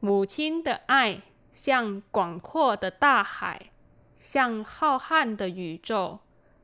[0.00, 1.22] 母亲的爱
[1.52, 3.70] 像广阔的大海，
[4.16, 6.20] 像浩瀚的宇宙，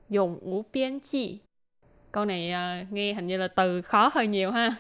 [0.09, 1.41] 永无边际.
[2.13, 4.77] Câu này uh, nghe hình như là từ khó hơi nhiều ha.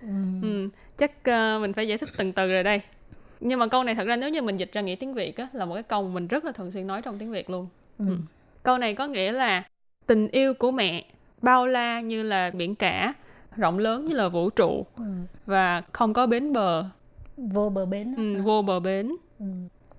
[0.00, 0.08] Ừ.
[0.42, 2.80] Ừ, chắc uh, mình phải giải thích từng từ rồi đây.
[3.40, 5.48] Nhưng mà câu này thật ra nếu như mình dịch ra nghĩa tiếng Việt á,
[5.52, 7.68] là một cái câu mà mình rất là thường xuyên nói trong tiếng Việt luôn.
[7.98, 8.04] Ừ.
[8.08, 8.16] Ừ.
[8.62, 9.62] Câu này có nghĩa là
[10.06, 11.04] tình yêu của mẹ
[11.42, 13.14] bao la như là biển cả,
[13.57, 15.03] rộng lớn như là vũ trụ Ừ.
[15.45, 16.85] và không có bến bờ,
[17.37, 18.15] Vô bờ bến.
[18.15, 19.15] ừ, vô bờ bến.
[19.39, 19.45] Ừ.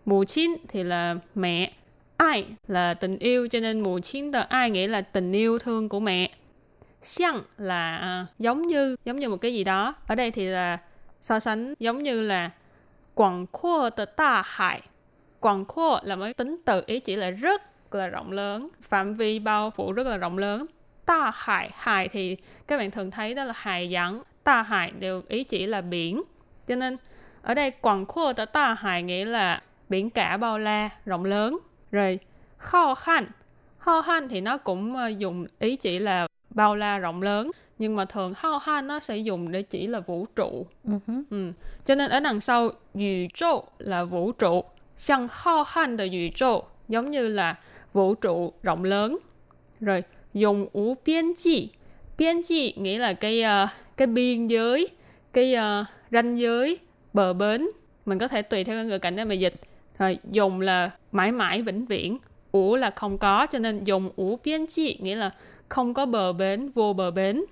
[0.05, 1.73] Mù chín thì là mẹ,
[2.17, 5.89] ai là tình yêu cho nên mù chín tờ ai nghĩa là tình yêu thương
[5.89, 6.31] của mẹ.
[7.03, 9.95] Xiang là à, giống như, giống như một cái gì đó.
[10.07, 10.79] Ở đây thì là
[11.23, 12.51] so sánh giống như là
[13.15, 14.81] quảng khô tờ ta hải.
[15.41, 17.63] Quảng khô là mới tính từ ý chỉ là rất
[17.95, 20.67] là rộng lớn, phạm vi bao phủ rất là rộng lớn.
[21.09, 25.23] Ta hải, hải thì các bạn thường thấy đó là hải giảng, ta hải đều
[25.29, 26.23] ý chỉ là biển.
[26.67, 26.97] Cho nên
[27.43, 31.59] ở đây quảng khô tờ ta hải nghĩa là biển cả bao la, rộng lớn.
[31.93, 32.19] Rồi
[32.59, 33.27] kho khăn,
[33.79, 37.97] kho khăn thì nó cũng ờ, dùng ý chỉ là bao la rộng lớn nhưng
[37.97, 40.67] mà thường kho khăn nó sẽ dùng để chỉ là vũ trụ.
[40.85, 40.99] Hứ.
[41.31, 41.53] Ừ.
[41.85, 44.65] Cho nên ở đằng sau vũ trụ là vũ trụ,
[44.97, 47.57] sang kho khăn de vũ trụ giống như là
[47.93, 49.19] vũ trụ rộng lớn.
[49.81, 50.03] Rồi
[50.38, 51.70] dùng ú biên chi,
[52.18, 54.88] biên chi nghĩa là cái ờ, cái biên giới,
[55.34, 56.80] cái ờ, ranh giới,
[57.14, 57.68] bờ bến.
[58.06, 59.54] Mình có thể tùy theo cái ngữ cảnh để mà dịch.
[60.00, 62.18] Rồi dùng là mãi mãi vĩnh viễn,
[62.52, 65.32] ủ là không có cho nên dùng ủ biên chi nghĩa là
[65.70, 67.44] không có bờ bến, vô bờ bến.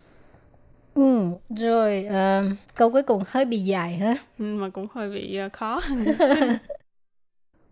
[0.94, 1.30] Ừ.
[1.50, 2.44] Rồi ờ,
[2.76, 4.18] câu cuối cùng hơi bị dài ha.
[4.40, 5.82] Ừ, mà cũng hơi bị ờ, khó.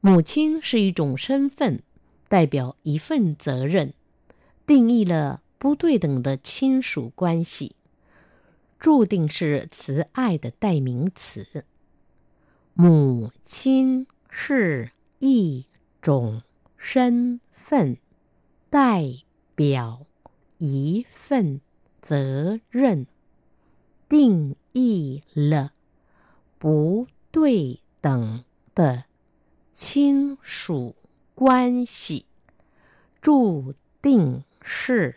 [0.02, 1.82] 母亲是一种身份，
[2.30, 3.92] 代表一份责任，
[4.67, 7.77] 定义了不对等的亲属关系，
[8.79, 11.65] 注定是慈爱的代名词。
[12.73, 15.67] 母亲是一
[16.01, 16.43] 种
[16.77, 17.99] 身份，
[18.71, 19.05] 代
[19.55, 20.07] 表
[20.59, 21.61] 一份
[22.01, 23.07] 责任，
[24.09, 25.73] 定义了
[26.59, 29.05] 不对等的
[29.73, 30.97] 亲属
[31.35, 32.27] 关系，
[33.21, 35.16] 注定是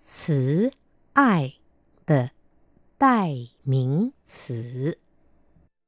[0.00, 0.72] 慈
[1.12, 1.54] 爱
[2.06, 2.30] 的
[2.98, 4.98] 代名词。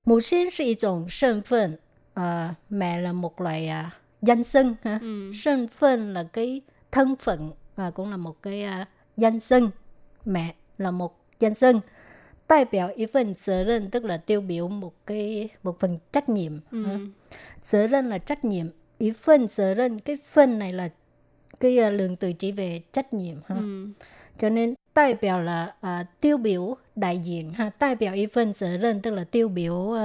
[0.05, 1.77] Mù sinh là một种thân phận,
[2.15, 3.91] à, mẹ là một loại à,
[4.23, 4.99] danh xưng ha.
[5.03, 5.33] Ừ.
[5.45, 9.71] Thân phận là cái thân phận và cũng là một cái à, danh xưng.
[10.25, 11.81] Mẹ là một danh xưng.
[12.49, 16.53] Đại biểu ý phần责任 tức là tiêu biểu một cái một phần trách nhiệm.
[16.53, 16.93] ha.
[16.93, 17.09] Ừ.
[17.63, 18.67] 责任 là trách nhiệm.
[18.99, 20.89] Ý phần 责任 cái phần này là
[21.60, 23.56] cái uh, lượng từ chỉ về trách nhiệm ha.
[23.56, 23.88] Ừ.
[24.38, 27.72] cho nên đại biểu là uh, tiêu biểu đại diện ha.
[27.80, 29.98] Đại biểu ý phần 责任 tức là tiêu biểu uh,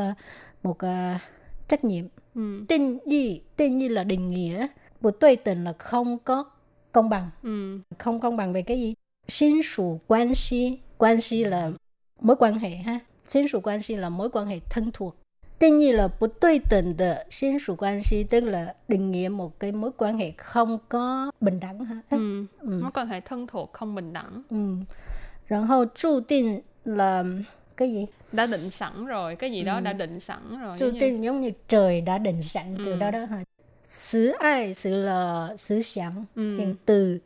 [0.62, 1.20] một uh,
[1.68, 2.04] trách nhiệm.
[2.34, 2.64] Ừ.
[2.68, 3.40] tên gì?
[3.56, 4.66] Tên như là định nghĩa
[5.00, 6.44] một tuệ tình là không có
[6.92, 7.30] công bằng.
[7.42, 7.78] Ừ.
[7.98, 8.94] không công bằng về cái gì?
[9.28, 10.78] Xin sủ quan si.
[10.98, 11.70] Quan si là
[12.20, 12.98] mối quan hệ ha.
[13.24, 15.19] Xin sủ quan si là mối quan hệ thân thuộc.
[15.59, 19.91] định nghĩa là một đối tượng de xin属quan系 tức là định nghĩa một cái mối
[19.97, 22.45] quan hệ không có bình đẳng ha Ừ.
[22.59, 22.79] Ừ.
[22.81, 24.75] Mối quan hệ thân thuộc không bình đẳng Ừ.
[25.49, 27.23] Rồi hậu注定 là
[27.77, 28.05] cái gì?
[28.31, 29.81] đã định sẵn rồi cái gì đó Ừ.
[29.81, 32.91] đã định sẵn rồi Chú giống như- định giống như trời đã định sẵn từ
[32.91, 32.95] Ừ.
[32.99, 33.43] đó đó hả?
[33.85, 36.57] Sự ai, sự là sự想, Ừ.
[36.57, 37.17] hiện từ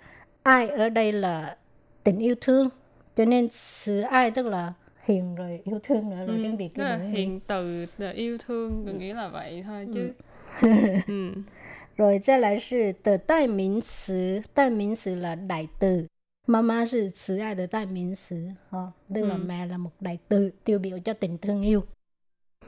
[0.43, 1.55] ai ở đây là
[2.03, 2.69] tình yêu thương.
[3.15, 6.43] Cho nên sự ai tức là hiền rồi yêu thương nữa rồi Ừ.
[6.43, 7.05] tiếng Việt Tức là nữa.
[7.11, 10.11] hiện từ là yêu thương mình nghĩ là vậy thôi chứ
[11.07, 11.33] ừ.
[11.97, 16.07] Rồi 再来是的代名词，代名词 là đại từ.
[16.47, 18.91] Mama 是慈爱的代名词, ha.
[19.13, 19.41] tức là Ừ.
[19.45, 21.83] mẹ là một đại từ tiêu biểu cho tình thương yêu.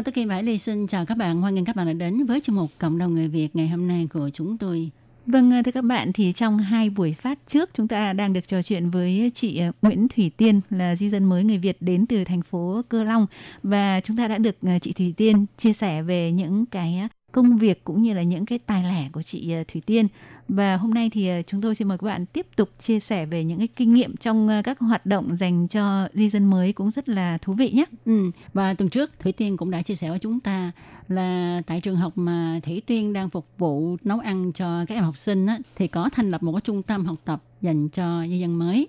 [0.00, 1.40] Hello, tất Kim Hải Ly xin chào các bạn.
[1.40, 3.88] Hoan nghênh các bạn đã đến với chương mục Cộng đồng người Việt ngày hôm
[3.88, 4.90] nay của chúng tôi.
[5.26, 8.48] Vâng, ờ, thưa các bạn, thì trong hai buổi phát trước chúng ta đang được
[8.48, 12.06] trò chuyện với chị ờ, Nguyễn Thủy Tiên là di dân mới người Việt đến
[12.06, 13.26] từ thành phố Cơ Long
[13.62, 17.56] và chúng ta đã được ờ, chị Thủy Tiên chia sẻ về những cái công
[17.56, 20.06] việc cũng như là những cái tài lẻ của chị Thủy Tiên
[20.54, 23.26] và hôm nay thì ờ, chúng tôi xin mời các bạn tiếp tục chia sẻ
[23.26, 26.72] về những cái kinh nghiệm trong ờ, các hoạt động dành cho di dân mới
[26.72, 27.84] cũng rất là thú vị nhé.
[28.04, 28.30] Ừ.
[28.52, 30.72] Và tuần trước Thủy Tiên cũng đã chia sẻ với chúng ta
[31.08, 35.04] là tại trường học mà Thủy Tiên đang phục vụ nấu ăn cho các em
[35.04, 38.24] học sinh á, thì có thành lập một cái trung tâm học tập dành cho
[38.26, 38.88] di dân mới.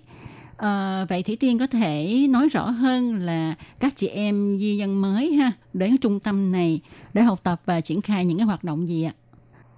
[0.56, 5.00] À, vậy Thủy Tiên có thể nói rõ hơn là các chị em di dân
[5.00, 6.80] mới ha đến cái trung tâm này
[7.12, 9.12] để học tập và triển khai những cái hoạt động gì ạ?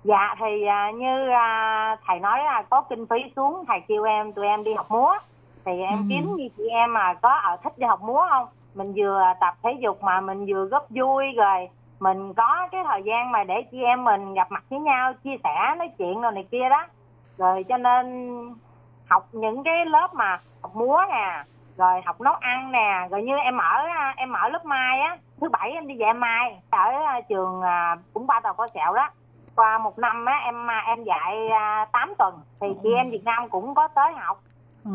[0.04, 4.32] Dạ thì à, như à, thầy nói là có kinh phí xuống thầy kêu em
[4.32, 5.12] tụi em đi học múa.
[5.64, 6.04] Thì em Ừ.
[6.08, 8.46] kiếm như chị em mà có ở thích đi học múa không?
[8.74, 11.68] Mình vừa tập thể dục mà mình vừa góp vui rồi.
[12.00, 15.36] Mình có cái thời gian mà để chị em mình gặp mặt với nhau chia
[15.44, 16.86] sẻ nói chuyện rồi này kia đó.
[17.38, 18.06] Rồi cho nên
[19.10, 21.44] học những cái lớp mà học múa nè
[21.76, 23.84] rồi học nấu ăn nè rồi như em ở
[24.16, 27.96] em ở lớp mai á thứ bảy em đi dạy mai ở à, trường à,
[28.12, 29.10] cũng ba tàu có sẹo đó
[29.54, 33.22] qua một năm á em à, em dạy à, 8 tuần thì chị em Việt
[33.24, 34.40] Nam cũng có tới học
[34.82, 34.90] Ờ,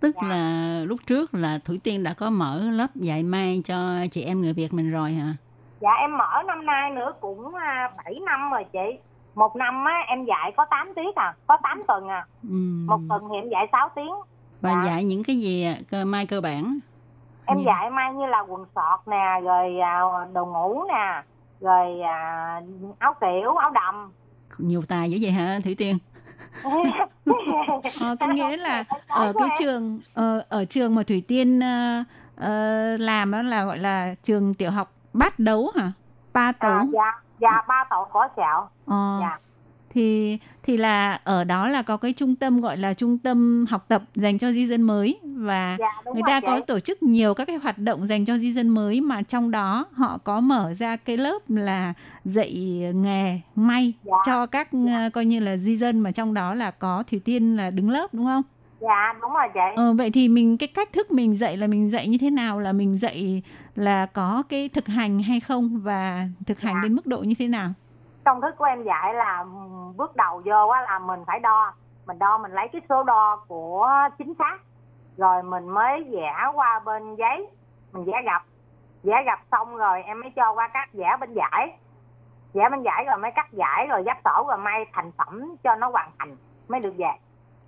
[0.00, 0.22] tức Dạ.
[0.22, 3.76] là lúc trước là Thủy Tiên đã có mở lớp dạy mai cho
[4.12, 5.36] chị em người Việt mình rồi hả?
[5.80, 8.78] dạ em mở năm nay nữa cũng à, 7 năm rồi chị
[9.34, 12.48] một năm á em dạy có 8 tiết à có 8 tuần à Ừ.
[12.86, 14.12] một tuần thì em dạy 6 tiếng
[14.60, 14.76] Và Dạ.
[14.86, 16.78] dạy những cái gì cơ mai cơ bản?
[17.44, 17.62] em Ừ.
[17.66, 20.00] dạy mai như là quần sọt nè rồi à,
[20.34, 21.22] đồ ngủ nè
[21.60, 22.60] rồi à,
[22.98, 24.12] áo kiểu áo đầm
[24.58, 25.98] Nhiều tài dữ vậy hả Thủy Tiên?
[28.00, 32.04] Ờ, có nghĩa là ở cái trường ờ, ở trường mà Thủy Tiên ờ,
[32.36, 35.92] ờ, làm đó là gọi là trường tiểu học bát đấu hả?
[36.32, 36.70] Ba tấu.
[36.70, 39.38] à, dạ dạ ba tổ có sẹo Ờ, dạ
[39.94, 43.84] thì thì là ở đó là có cái trung tâm gọi là trung tâm học
[43.88, 46.46] tập dành cho di dân mới và dạ người ta chị.
[46.46, 49.50] có tổ chức nhiều các cái hoạt động dành cho di dân mới mà trong
[49.50, 51.92] đó họ có mở ra cái lớp là
[52.24, 52.52] dạy
[52.94, 54.12] nghề may Dạ.
[54.26, 57.56] cho các ờ, coi như là di dân mà trong đó là có Thủy Tiên
[57.56, 58.42] là đứng lớp đúng không?
[58.80, 61.90] dạ đúng rồi chị Ờ, vậy thì mình cái cách thức mình dạy là mình
[61.90, 63.42] dạy như thế nào là mình dạy
[63.76, 66.80] là có cái thực hành hay không và thực hành Dạ.
[66.82, 67.72] đến mức độ như thế nào?
[68.24, 69.44] Công thức của em dạy là
[69.96, 71.72] bước đầu vô á là mình phải đo.
[72.06, 74.58] Mình đo mình lấy cái số đo của chính xác.
[75.16, 77.48] Rồi mình mới vẽ qua bên giấy.
[77.92, 78.42] Mình vẽ gập
[79.02, 81.78] vẽ gập xong rồi em mới cho qua cắt vẽ bên giải.
[82.54, 85.74] Vẽ bên giải rồi mới cắt giải rồi dắt sổ rồi may thành phẩm cho
[85.74, 86.36] nó hoàn thành
[86.68, 87.10] mới được về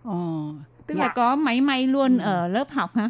[0.05, 0.13] Ồ,
[0.87, 1.05] Tức Dạ.
[1.05, 2.25] là có máy may luôn Ừ.
[2.25, 3.09] ở lớp học hả?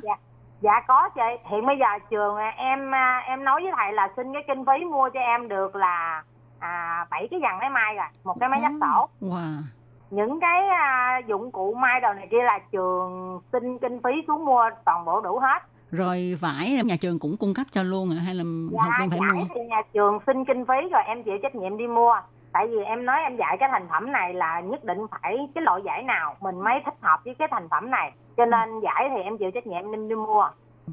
[0.60, 1.20] dạ có chị.
[1.44, 4.84] Hiện bây giờ trường em à, em nói với thầy là xin cái kinh phí
[4.84, 6.22] mua cho em được là
[6.66, 9.62] à, bảy cái dàn máy may rồi một cái máy dắt sổ wow.
[10.10, 14.44] những cái à, dụng cụ may đồ này kia là trường xin kinh phí xuống
[14.44, 15.58] mua toàn bộ đủ hết
[15.90, 18.22] Rồi vải nhà trường cũng cung cấp cho luôn hả?
[18.24, 19.44] hay là học dạ viên phải mua?
[19.54, 22.14] thì nhà trường xin kinh phí rồi em chịu trách nhiệm đi mua
[22.52, 25.64] tại vì em nói em dạy cái thành phẩm này là nhất định phải cái
[25.64, 29.08] loại giải nào mình mới thích hợp với cái thành phẩm này cho nên giải
[29.10, 30.48] thì em chịu trách nhiệm em đi mua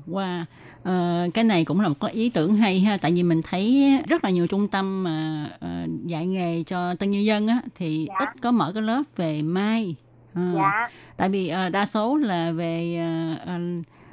[0.07, 0.43] Wow.
[0.83, 3.91] Ờ, cái này cũng là một cái ý tưởng hay ha tại vì mình thấy
[4.07, 5.69] rất là nhiều trung tâm mà ờ,
[6.05, 8.15] dạy nghề cho tân nhân dân á thì Dạ.
[8.19, 9.95] ít có mở cái lớp về mai
[10.35, 12.97] Ờ, dạ tại vì ờ, đa số là về
[13.45, 13.57] ờ,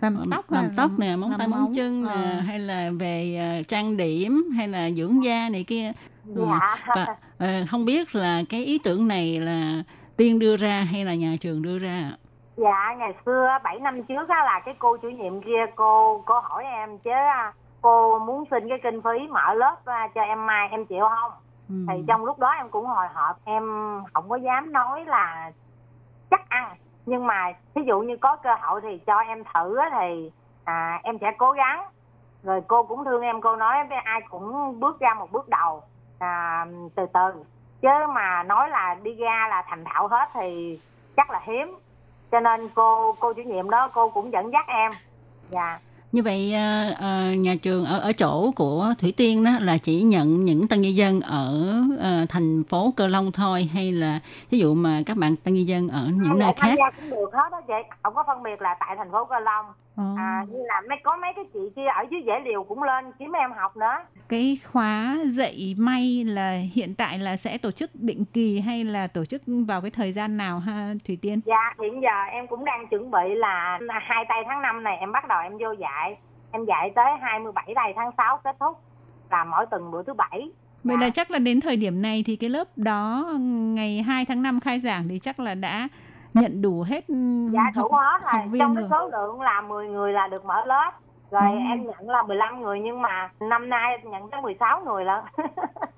[0.00, 2.40] Làm tóc làm à, tóc nè móng tay móng chân nè ờ.
[2.40, 5.92] hay là về ờ, trang điểm hay là dưỡng da này kia
[6.34, 6.44] Ừ.
[6.50, 7.06] dạ và
[7.38, 9.82] ờ, không biết là cái ý tưởng này là
[10.16, 12.12] tiên đưa ra hay là nhà trường đưa ra
[12.60, 16.40] Dạ, ngày xưa 7 năm trước á, là cái cô chủ nhiệm kia cô cô
[16.40, 17.52] hỏi em chứ à,
[17.82, 21.32] cô muốn xin cái kinh phí mở lớp à, cho em mai em chịu không?
[21.68, 21.74] Ừ.
[21.88, 23.62] Thì trong lúc đó em cũng hồi hộp em
[24.14, 25.52] không có dám nói là
[26.30, 29.90] chắc ăn nhưng mà ví dụ như có cơ hội thì cho em thử á
[30.00, 30.30] thì
[30.64, 31.84] à, em sẽ cố gắng
[32.42, 35.82] rồi cô cũng thương em cô nói với ai cũng bước ra một bước đầu
[36.18, 37.44] à, từ từ
[37.82, 40.80] chứ mà nói là đi ra là thành thạo hết thì
[41.16, 41.78] chắc là hiếm
[42.32, 44.92] cho nên cô cô chủ nhiệm đó cô cũng dẫn dắt em
[45.50, 45.78] dạ
[46.12, 50.02] Như vậy ờ, ờ, nhà trường ở ở chỗ của Thủy Tiên đó là chỉ
[50.02, 54.20] nhận những tân nhân dân ở ờ, thành phố Cơ Long thôi hay là
[54.50, 56.74] ví dụ mà các bạn tân nhân dân ở những nơi tham khác?
[56.78, 59.38] gia cũng được hết đó chị không có phân biệt là tại thành phố Cơ
[59.38, 59.66] Long.
[60.16, 63.04] À, như là mấy có mấy cái chị kia ở dưới dễ liều cũng lên
[63.18, 63.94] kiếm em học nữa
[64.28, 69.06] Cái khóa dạy may là hiện tại là sẽ tổ chức định kỳ hay là
[69.06, 71.40] tổ chức vào cái thời gian nào ha Thủy Tiên?
[71.46, 75.12] Dạ, hiện giờ em cũng đang chuẩn bị là hai tây tháng 5 này em
[75.12, 76.16] bắt đầu em vô dạy.
[76.52, 78.78] Em dạy tới 27 tây tháng 6 kết thúc
[79.30, 80.50] là mỗi tuần bữa thứ bảy.
[80.84, 81.06] Vậy Dạ.
[81.06, 83.24] là chắc là đến thời điểm này thì cái lớp đó
[83.74, 85.88] ngày 2 tháng 5 khai giảng thì chắc là đã
[86.34, 87.04] nhận đủ hết
[87.52, 88.58] Dạ học, đủ hết rồi.
[88.58, 88.88] Trong cái rồi.
[88.90, 90.90] số lượng là 10 người là được mở lớp.
[91.30, 91.58] Rồi Ừ.
[91.70, 95.24] em nhận là 15 người nhưng mà năm nay nhận tới 16 người lận.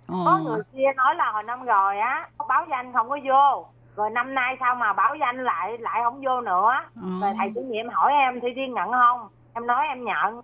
[0.09, 0.23] Ồ.
[0.25, 3.67] Có người kia nói là hồi năm rồi á, báo danh không có vô.
[3.97, 6.71] Rồi năm nay sao mà báo danh lại lại không vô nữa.
[7.03, 7.09] Ồ.
[7.23, 9.29] Rồi thầy chủ nhiệm hỏi em Thủy Tiên nhận không?
[9.55, 10.41] Em nói em nhận.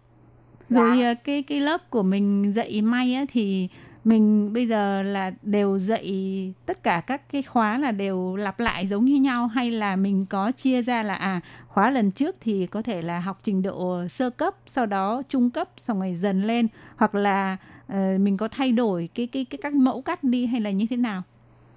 [0.69, 1.07] Rồi Dạ.
[1.11, 3.69] à, cái cái lớp của mình dạy may á thì
[4.05, 8.87] mình bây giờ là đều dạy tất cả các cái khóa là đều lặp lại
[8.87, 12.67] giống như nhau hay là mình có chia ra là à khóa lần trước thì
[12.67, 16.43] có thể là học trình độ sơ cấp sau đó trung cấp xong rồi dần
[16.43, 20.47] lên hoặc là uh, mình có thay đổi cái cái cái các mẫu cắt đi
[20.47, 21.23] hay là như thế nào?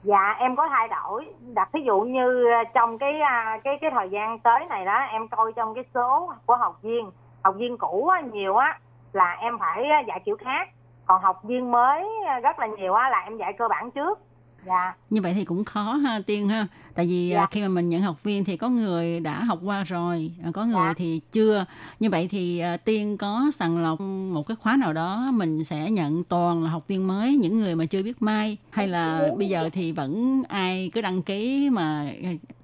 [0.03, 1.25] Dạ em có thay đổi.
[1.53, 4.97] Đặt ví dụ như ờ, trong cái à, cái cái thời gian tới này đó
[5.11, 7.11] em coi trong cái số của học viên.
[7.43, 8.79] Học viên cũ á, nhiều á
[9.13, 10.69] là em phải dạy kiểu khác
[11.05, 14.19] còn học viên mới à, rất là nhiều á là em dạy cơ bản trước
[14.65, 16.67] dạ Như vậy thì cũng khó ha Tiên ha.
[16.95, 17.41] Tại vì Dạ.
[17.41, 20.49] à, khi mà mình nhận học viên thì có người đã học qua rồi, à,
[20.53, 20.93] có người Dạ.
[20.97, 21.65] thì chưa.
[21.99, 23.99] Như vậy thì Tiên có sàng lọc
[24.33, 27.75] một cái khóa nào đó mình sẽ nhận toàn là học viên mới, những người
[27.75, 32.11] mà chưa biết may hay là bây giờ thì vẫn ai cứ đăng ký mà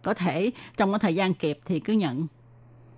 [0.04, 2.28] có thể trong cái thời gian kịp thì cứ nhận.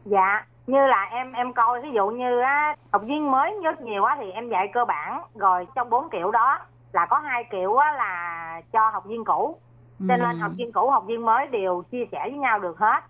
[0.06, 4.04] dạ như là em em coi ví dụ như á học viên mới rất nhiều
[4.04, 6.60] á thì em dạy cơ bản rồi trong bốn kiểu đó
[6.94, 9.62] là có hai kiểu á là cho học viên cũ
[10.08, 10.40] cho nên Ừ.
[10.40, 13.02] học viên cũ học viên mới đều chia sẻ với nhau được hết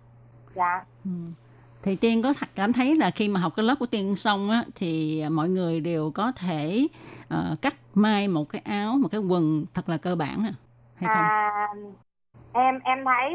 [0.54, 1.10] dạ Ừ.
[1.82, 4.64] Thì Tiên có cảm thấy là khi mà học cái lớp của Tiên xong á
[4.74, 6.86] thì mọi người đều có thể
[7.28, 10.52] ờ, cắt may một cái áo, một cái quần thật là cơ bản à,
[10.94, 11.28] hay không?
[11.28, 11.68] À,
[12.52, 13.34] em em thấy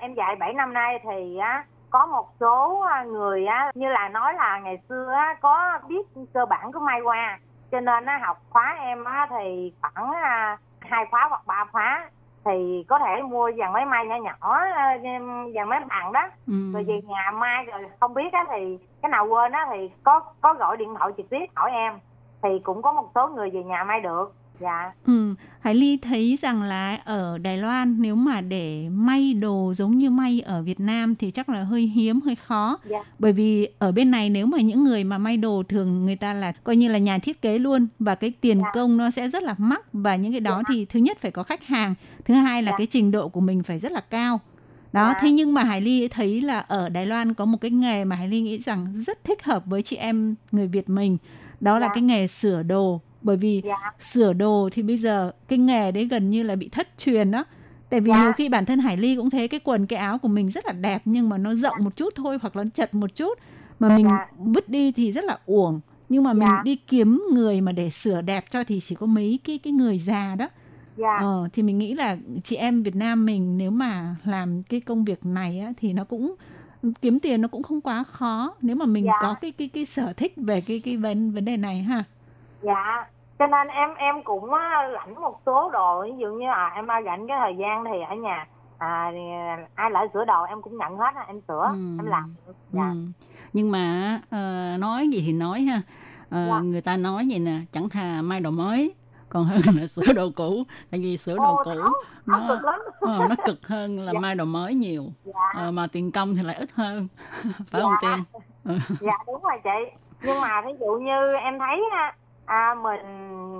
[0.00, 4.08] em dạy 7 năm nay thì á có một số á, người á như là
[4.08, 7.38] nói là ngày xưa á có biết cơ bản của may qua.
[7.70, 12.10] Cho nên á học khóa em á thì khoảng à, hai khóa hoặc ba khóa
[12.44, 14.98] thì có thể mua dàn máy may nhỏ nhỏ à,
[15.54, 16.28] dàn máy bằng đó.
[16.46, 16.54] Ừ.
[16.72, 20.20] rồi về nhà mai rồi không biết á thì cái nào quên á thì có
[20.40, 21.98] có gọi điện thoại trực tiếp hỏi em.
[22.42, 26.38] Thì cũng có một số người về nhà may được dạ Ừ, Hải Ly thấy
[26.42, 30.80] rằng là ở Đài Loan nếu mà để may đồ giống như may ở Việt
[30.80, 32.78] Nam thì chắc là hơi hiếm, hơi khó.
[32.90, 36.16] dạ Bởi vì ở bên này nếu mà những người mà may đồ thường người
[36.16, 38.70] ta là coi như là nhà thiết kế luôn và cái tiền Dạ.
[38.74, 41.42] công nó sẽ rất là mắc và những cái đó thì thứ nhất phải có
[41.42, 41.94] khách hàng,
[42.24, 42.78] thứ hai là Dạ.
[42.78, 44.40] cái trình độ của mình phải rất là cao.
[44.92, 45.18] Đó, Dạ.
[45.20, 48.16] thế nhưng mà Hải Ly thấy là ở Đài Loan có một cái nghề mà
[48.16, 51.16] Hải Ly nghĩ rằng rất thích hợp với chị em người Việt mình.
[51.60, 51.94] Đó là Dạ.
[51.94, 53.00] cái nghề sửa đồ.
[53.24, 53.92] Bởi vì dạ.
[54.00, 57.44] sửa đồ thì bây giờ cái nghề đấy gần như là bị thất truyền đó
[57.90, 58.22] tại vì Dạ.
[58.22, 60.66] nhiều khi bản thân Hải Ly cũng thấy cái quần cái áo của mình rất
[60.66, 63.38] là đẹp nhưng mà nó rộng một chút thôi hoặc là nó chật một chút.
[63.78, 64.26] Mà mình Dạ.
[64.38, 65.80] vứt đi thì rất là uổng.
[66.08, 66.62] Nhưng mà mình Dạ.
[66.64, 69.98] đi kiếm người mà để sửa đẹp cho thì chỉ có mấy cái cái người
[69.98, 70.48] già đó.
[70.96, 71.16] Dạ.
[71.20, 75.04] Ờ, thì mình nghĩ là chị em Việt Nam mình nếu mà làm cái công
[75.04, 76.34] việc này á, thì nó cũng
[77.02, 78.54] kiếm tiền nó cũng không quá khó.
[78.62, 79.18] Nếu mà mình Dạ.
[79.22, 82.04] có cái cái cái sở thích về cái cái vấn vấn đề này ha.
[82.62, 83.06] Dạ
[83.38, 86.86] cho nên em em cũng á, lãnh một số đồ ví dụ như à em
[87.04, 88.46] rảnh cái thời gian thì ở nhà
[88.78, 89.12] à
[89.74, 91.96] ai lại sửa đồ em cũng nhận hết em sửa Ừ.
[91.98, 92.34] em làm
[92.72, 92.96] dạ Ừ.
[93.52, 95.80] Nhưng mà ờ, nói gì thì nói ha.
[96.30, 96.58] Ờ, Dạ.
[96.60, 98.94] Người ta nói vậy nè, chẳng thà may đồ mới
[99.28, 100.62] còn hơn là sửa đồ cũ.
[100.90, 101.80] Tại vì sửa đồ Ô, cũ
[102.26, 104.20] nó cực lắm ờ, nó cực hơn là Dạ.
[104.20, 105.02] may đồ mới nhiều.
[105.24, 107.08] dạ Ờ, mà tiền công thì lại ít hơn.
[107.70, 107.80] Phải Dạ.
[107.82, 108.24] không Tiên?
[108.64, 108.78] Ừ.
[109.00, 111.80] dạ đúng rồi chị nhưng mà ví dụ như em thấy
[112.46, 113.00] à, mình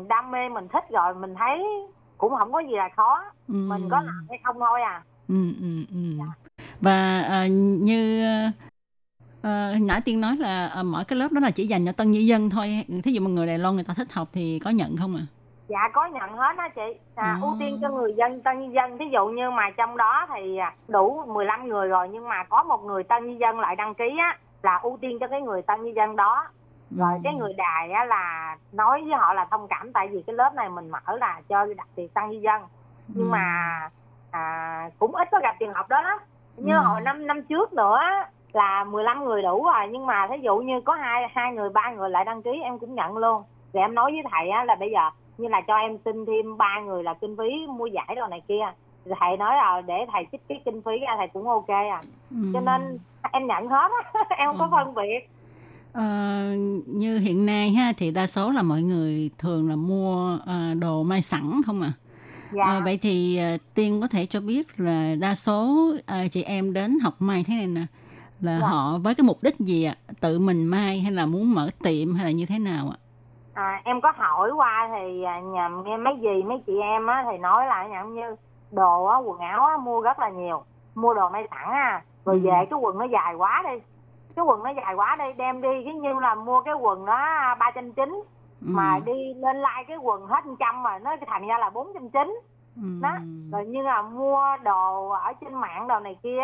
[0.09, 1.65] đam mê mình thích rồi mình thấy
[2.19, 3.55] cũng không có gì là khó Ừ.
[3.69, 6.25] mình có làm hay không thôi à Ừ, ừ, ừ.
[6.81, 7.47] Và ờ,
[7.81, 8.25] như
[9.43, 12.11] ờ, nãy Tiên nói là ờ, mỗi cái lớp đó là chỉ dành cho tân
[12.11, 12.85] nhân dân thôi.
[13.05, 15.23] Thí dụ mà người Đài Loan người ta thích học thì có nhận không à?
[15.69, 17.47] dạ có nhận hết á chị à, Ừ.
[17.47, 20.57] ưu tiên cho người dân tân nhân dân thí dụ như mà trong đó thì
[20.57, 23.95] à, đủ 15 người rồi nhưng mà có một người tân nhân dân lại đăng
[23.95, 26.47] ký á là ưu tiên cho cái người tân nhân dân đó
[26.91, 30.35] rồi cái người đài á là nói với họ là thông cảm tại vì cái
[30.35, 32.63] lớp này mình mở là cho đặc biệt tân nhân dân.
[33.09, 33.31] Nhưng Ừ.
[33.31, 33.45] mà
[34.31, 36.19] à, cũng ít có gặp trường hợp đó lắm.
[36.57, 36.83] Như Ừ.
[36.85, 38.01] hồi năm năm trước nữa
[38.53, 41.91] là 15 người đủ rồi nhưng mà thí dụ như có hai hai người ba
[41.91, 43.43] người lại đăng ký em cũng nhận luôn.
[43.73, 46.57] Thì em nói với thầy á là bây giờ như là cho em xin thêm
[46.57, 48.73] ba người là kinh phí mua giải đồ này kia.
[49.05, 52.03] Thì thầy nói là để thầy trích cái kinh phí ra thầy cũng ok à.
[52.31, 52.37] Ừ.
[52.53, 52.99] cho nên
[53.33, 55.21] em nhận hết á em không có phân biệt
[55.95, 56.03] Ờ,
[56.87, 61.03] như hiện nay ha thì đa số là mọi người thường là mua ờ, đồ
[61.03, 61.93] may sẵn không à.
[62.53, 65.77] dạ Ờ, vậy thì ờ, tiên có thể cho biết là đa số
[66.07, 67.81] ờ, chị em đến học may thế này nè
[68.41, 68.67] là Dạ.
[68.67, 69.95] họ với cái mục đích gì ạ?
[70.21, 72.99] Tự mình may hay là muốn mở tiệm hay là như thế nào ạ?
[73.55, 77.25] à, em có hỏi qua thì à, nhà nghe mấy dì mấy chị em á
[77.33, 78.37] thì nói là nhận như
[78.73, 80.63] đồ á quần áo á mua rất là nhiều
[80.95, 82.41] mua đồ may sẵn à rồi Ừ.
[82.45, 83.83] về cái quần nó dài quá đi
[84.37, 87.55] cái quần nó dài quá đi đem đi cái như là mua cái quần đó
[87.59, 88.23] ba trăm chín
[88.61, 88.69] Ừ.
[88.77, 91.91] mà đi lên like cái quần hết một trăm mà nó thành ra là bốn
[91.95, 92.41] trăm chín
[92.77, 92.83] Ừ.
[93.03, 93.13] đó
[93.53, 96.43] rồi như là mua đồ ở trên mạng đồ này kia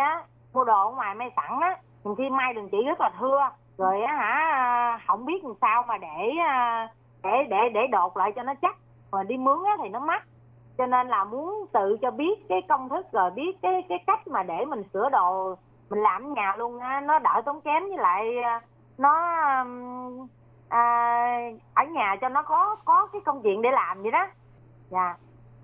[0.53, 3.49] mua đồ ở ngoài may sẵn á nhiều khi may đường chỉ rất là thưa
[3.77, 6.87] rồi á hả không biết làm sao mà để à,
[7.23, 8.75] để để để đột lại cho nó chắc
[9.11, 10.23] mà đi mướn á thì nó mắc
[10.77, 14.27] cho nên là muốn tự cho biết cái công thức rồi biết cái cái cách
[14.27, 15.55] mà để mình sửa đồ
[15.91, 18.61] mình làm ở nhà luôn á nó đỡ tốn kém với lại à,
[18.97, 19.13] nó
[20.69, 20.83] à,
[21.73, 24.27] ở nhà cho nó có có cái công chuyện để làm vậy đó.
[24.91, 25.15] Dạ.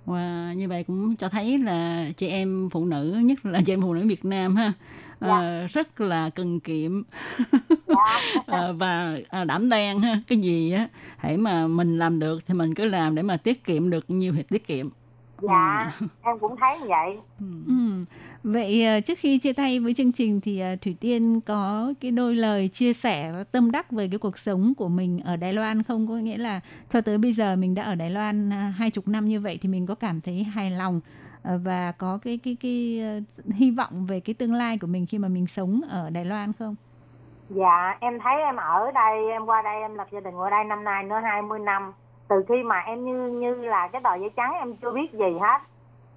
[0.06, 3.82] Và như vậy cũng cho thấy là chị em phụ nữ nhất là chị em
[3.82, 4.74] phụ nữ Việt Nam ha
[5.20, 7.04] ờ, rất là cần kiệm.
[7.88, 7.96] Dạ.
[8.48, 12.54] Ờ, và à, đảm đang ha cái gì á hãy mà mình làm được thì
[12.54, 14.90] mình cứ làm để mà tiết kiệm được nhiều thì tiết kiệm
[15.42, 15.92] dạ
[16.24, 17.18] em cũng thấy như vậy
[17.68, 18.06] Ừ.
[18.44, 22.12] Vậy ờ, trước khi chia tay với chương trình thì ờ, Thủy Tiên có cái
[22.12, 25.84] đôi lời chia sẻ tâm đắc về cái cuộc sống của mình ở Đài Loan
[25.84, 26.08] không?
[26.08, 26.60] Có nghĩa là
[26.90, 29.60] cho tới bây giờ mình đã ở Đài Loan à, hai chục năm như vậy
[29.62, 31.02] thì mình có cảm thấy hài lòng
[31.44, 33.02] ờ, và có cái cái cái
[33.54, 36.54] hy vọng về cái tương lai của mình khi mà mình sống ở Đài Loan
[36.60, 36.76] không?
[37.50, 40.64] Dạ, em thấy em ở đây, em qua đây, em lập gia đình qua đây
[40.64, 41.94] năm nay nữa 20 năm.
[42.28, 45.38] Từ khi mà em như như là cái tờ giấy trắng em chưa biết gì
[45.42, 45.62] hết.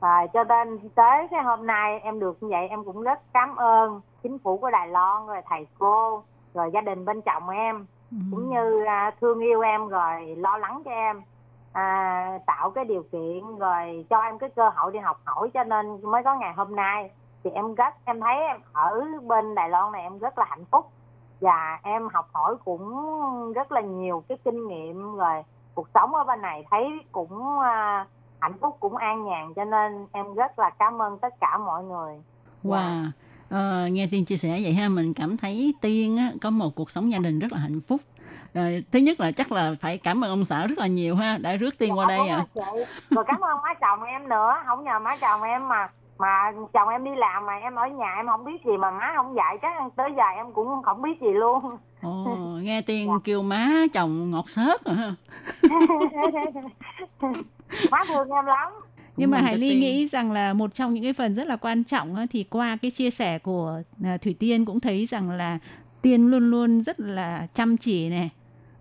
[0.01, 3.57] À, cho nên tới cái hôm nay em được như vậy em cũng rất cảm
[3.57, 6.23] ơn chính phủ của Đài Loan, rồi thầy cô,
[6.55, 7.87] rồi gia đình bên chồng em,
[8.31, 11.23] cũng như à, thương yêu em rồi lo lắng cho em.
[11.73, 15.65] À, tạo cái điều kiện rồi cho em cái cơ hội đi học hỏi cho
[15.65, 17.11] nên mới có ngày hôm nay
[17.45, 20.65] thì em rất em thấy em ở bên Đài Loan này em rất là hạnh
[20.71, 20.87] phúc
[21.41, 25.43] và em học hỏi cũng rất là nhiều cái kinh nghiệm rồi
[25.81, 28.07] cuộc sống ở bên này thấy cũng à,
[28.41, 31.85] hạnh phúc cũng an nhàn cho nên em rất là cảm ơn tất cả mọi
[31.85, 32.15] người
[32.65, 33.05] Wow.
[33.51, 36.91] Ờ, nghe Tiên chia sẻ vậy ha, mình cảm thấy Tiên á, có một cuộc
[36.91, 38.01] sống gia đình rất là hạnh phúc.
[38.55, 41.39] Rồi, thứ nhất là chắc là phải cảm ơn ông xã rất là nhiều ha,
[41.41, 42.45] đã rước Tiên qua Dạ, đây đúng à.
[43.11, 46.89] rồi cảm ơn má chồng em nữa không nhờ má chồng em mà mà chồng
[46.89, 49.59] em đi làm mà em ở nhà em không biết gì mà má không dạy
[49.63, 52.27] chắc tới giờ em cũng không biết gì luôn Ồ,
[52.61, 55.15] nghe Tiên kêu má chồng ngọt xớt rồi ha.
[57.91, 58.73] má thương em lắm
[59.17, 59.81] Nhưng mà Hải Ly Tiên.
[59.81, 62.77] nghĩ rằng là một trong những cái phần rất là quan trọng á, thì qua
[62.83, 65.59] cái chia sẻ của à, Thủy Tiên cũng thấy rằng là
[66.03, 68.31] Tiên luôn luôn rất là chăm chỉ này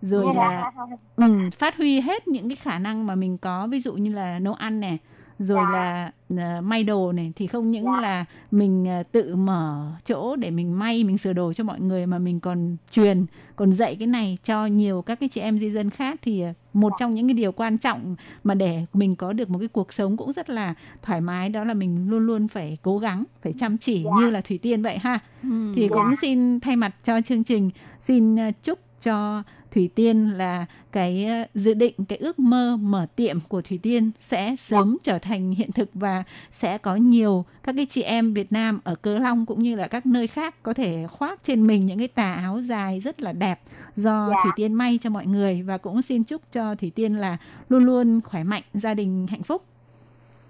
[0.02, 0.72] rồi là
[1.16, 4.40] ừ, phát huy hết những cái khả năng mà mình có ví dụ như là
[4.40, 4.98] nấu ăn này
[5.40, 5.80] rồi Dạ.
[5.80, 8.02] là à, may đồ này thì không những Dạ.
[8.02, 12.06] là mình à, tự mở chỗ để mình may mình sửa đồ cho mọi người
[12.06, 13.26] mà mình còn truyền
[13.56, 16.54] còn dạy cái này cho nhiều các cái chị em di dân khác thì à,
[16.74, 19.94] một trong những cái điều quan trọng mà để mình có được một cái cuộc
[19.94, 23.54] sống cũng rất là thoải mái đó là mình luôn luôn phải cố gắng phải
[23.60, 24.12] chăm chỉ Dạ.
[24.20, 25.74] như là thủy tiên vậy ha Ừ.
[25.76, 25.96] thì Dạ.
[25.96, 27.70] cũng xin thay mặt cho chương trình
[28.00, 33.40] xin chúc cho Thủy Tiên là cái à, dự định cái ước mơ mở tiệm
[33.48, 37.86] của Thủy Tiên sẽ sớm trở thành hiện thực và sẽ có nhiều các cái
[37.86, 41.08] chị em Việt Nam ở Cớ Long cũng như là các nơi khác có thể
[41.08, 43.60] khoác trên mình những cái tà áo dài rất là đẹp
[43.96, 44.36] do Dạ.
[44.44, 47.38] Thủy Tiên may cho mọi người và cũng xin chúc cho Thủy Tiên là
[47.70, 49.64] luôn luôn khỏe mạnh, gia đình hạnh phúc.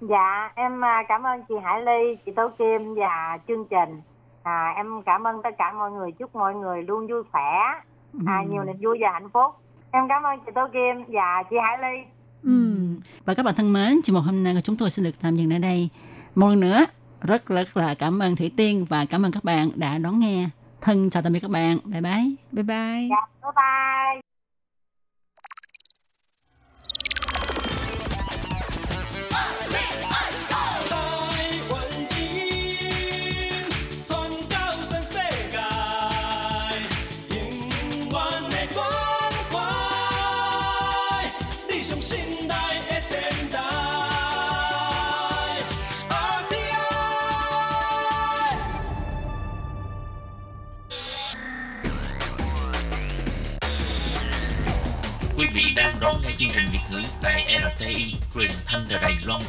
[0.01, 4.01] Dạ, em à, cảm ơn chị Hải Ly, chị Tố Kim và chương trình.
[4.43, 7.51] À, em cảm ơn tất cả mọi người, chúc mọi người luôn vui khỏe,
[8.25, 9.51] à, nhiều niềm vui và hạnh phúc.
[9.91, 12.03] Em cảm ơn chị Tố Kim và chị Hải Ly.
[12.43, 12.75] Ừ.
[13.25, 15.37] Và các bạn thân mến, chương mục hôm nay của chúng tôi xin được tạm
[15.37, 15.89] dừng tại đây.
[16.35, 16.85] Một lần nữa,
[17.21, 20.49] rất rất là cảm ơn Thủy Tiên và cảm ơn các bạn đã đón nghe.
[20.81, 21.77] Thân chào tạm biệt các bạn.
[21.85, 22.35] Bye bye.
[22.51, 23.07] Bye bye.
[23.09, 23.88] Dạ, bye bye.
[56.39, 59.41] Chương trình Việt ngữ tại RTI truyền thanh từ Đài Loan.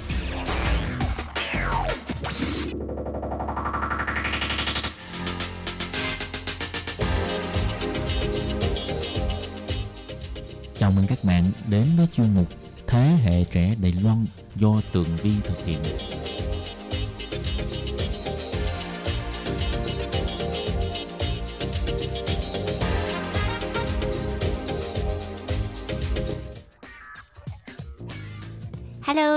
[10.79, 12.49] Chào mừng các bạn đến với chuyên mục
[12.87, 14.27] Thế hệ trẻ Đài Loan
[14.57, 15.79] do Tường Vi thực hiện.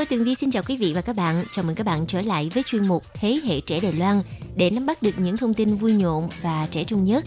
[0.03, 1.43] Tôi Tường Vi xin chào quý vị và các bạn.
[1.51, 4.21] Chào mừng các bạn trở lại với chuyên mục Thế hệ trẻ Đài Loan
[4.55, 7.23] để nắm bắt được những thông tin vui nhộn và trẻ trung nhất.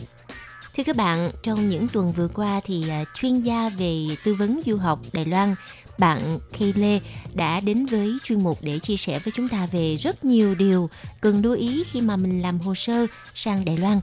[0.76, 4.60] Thưa các bạn, trong những tuần vừa qua thì à, chuyên gia về tư vấn
[4.66, 5.54] du học Đài Loan,
[5.98, 6.20] bạn
[6.58, 7.00] Kay Lê
[7.34, 10.90] đã đến với chuyên mục để chia sẻ với chúng ta về rất nhiều điều
[11.20, 14.00] cần lưu ý khi mà mình làm hồ sơ sang Đài Loan.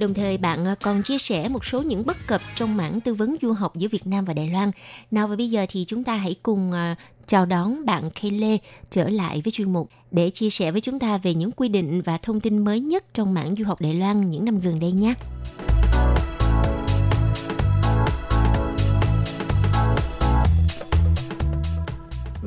[0.00, 3.14] Đồng thời bạn à, còn chia sẻ một số những bất cập trong mảng tư
[3.14, 4.70] vấn du học giữa Việt Nam và Đài Loan.
[5.10, 8.58] Nào và bây giờ thì chúng ta hãy cùng à, chào đón bạn Kay Lê
[8.90, 12.02] trở lại với chuyên mục để chia sẻ với chúng ta về những quy định
[12.04, 14.92] và thông tin mới nhất trong mảng du học Đài Loan những năm gần đây
[14.92, 15.14] nhé.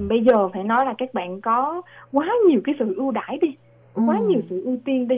[0.09, 1.81] bây giờ phải nói là các bạn có
[2.11, 3.47] quá nhiều cái sự ưu đãi đi
[3.93, 4.27] quá Ừ.
[4.27, 5.15] nhiều sự ưu tiên đi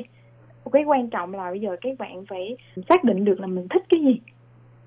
[0.69, 2.57] cái quan trọng là bây giờ các bạn phải
[2.89, 4.19] xác định được là mình thích cái gì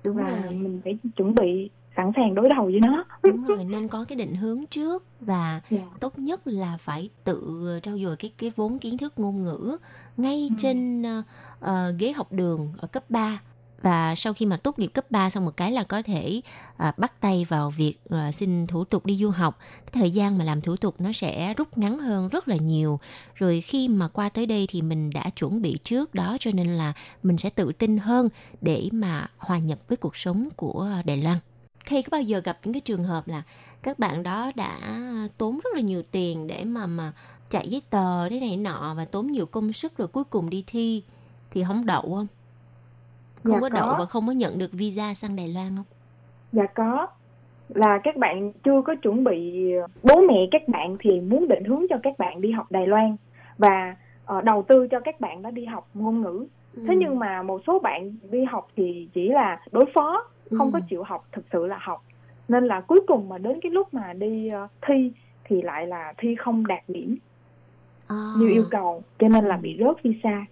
[0.05, 0.51] Đúng và rồi.
[0.51, 4.15] mình phải chuẩn bị sẵn sàng đối đầu với nó Đúng rồi, nên có cái
[4.15, 5.81] định hướng trước và Dạ.
[5.99, 9.77] tốt nhất là phải tự trau dồi cái cái vốn kiến thức ngôn ngữ
[10.17, 11.21] ngay trên ờ,
[11.59, 13.41] ờ, ghế học đường ở cấp 3
[13.81, 16.41] và sau khi mà tốt nghiệp cấp 3 xong một cái là có thể
[16.77, 19.59] à, bắt tay vào việc à, xin thủ tục đi du học.
[19.79, 22.99] Cái thời gian mà làm thủ tục nó sẽ rút ngắn hơn rất là nhiều.
[23.35, 26.67] Rồi khi mà qua tới đây thì mình đã chuẩn bị trước đó cho nên
[26.67, 28.29] là mình sẽ tự tin hơn
[28.61, 31.37] để mà hòa nhập với cuộc sống của Đài Loan.
[31.79, 33.43] Khi có bao giờ gặp những cái trường hợp là
[33.83, 34.79] các bạn đó đã
[35.37, 37.13] tốn rất là nhiều tiền để mà mà
[37.49, 40.63] chạy giấy tờ thế này nọ và tốn nhiều công sức rồi cuối cùng đi
[40.67, 41.03] thi
[41.51, 42.27] thì không đậu không?
[43.43, 43.95] Không Dạ có đậu có.
[43.99, 45.85] và không có nhận được visa sang Đài Loan không?
[46.51, 47.07] dạ có
[47.69, 49.71] là các bạn chưa có chuẩn bị
[50.03, 53.15] bố mẹ các bạn thì muốn định hướng cho các bạn đi học Đài Loan
[53.57, 56.83] và ờ, đầu tư cho các bạn đó đi học ngôn ngữ Ừ.
[56.87, 60.23] thế nhưng mà một số bạn đi học thì chỉ là đối phó
[60.57, 60.83] không có Ừ.
[60.89, 62.03] chịu học thực sự là học
[62.47, 65.11] nên là cuối cùng mà đến cái lúc mà đi ờ, thi
[65.43, 67.17] thì lại là thi không đạt điểm
[68.07, 68.33] À.
[68.37, 70.45] như yêu cầu cho nên là bị rớt visa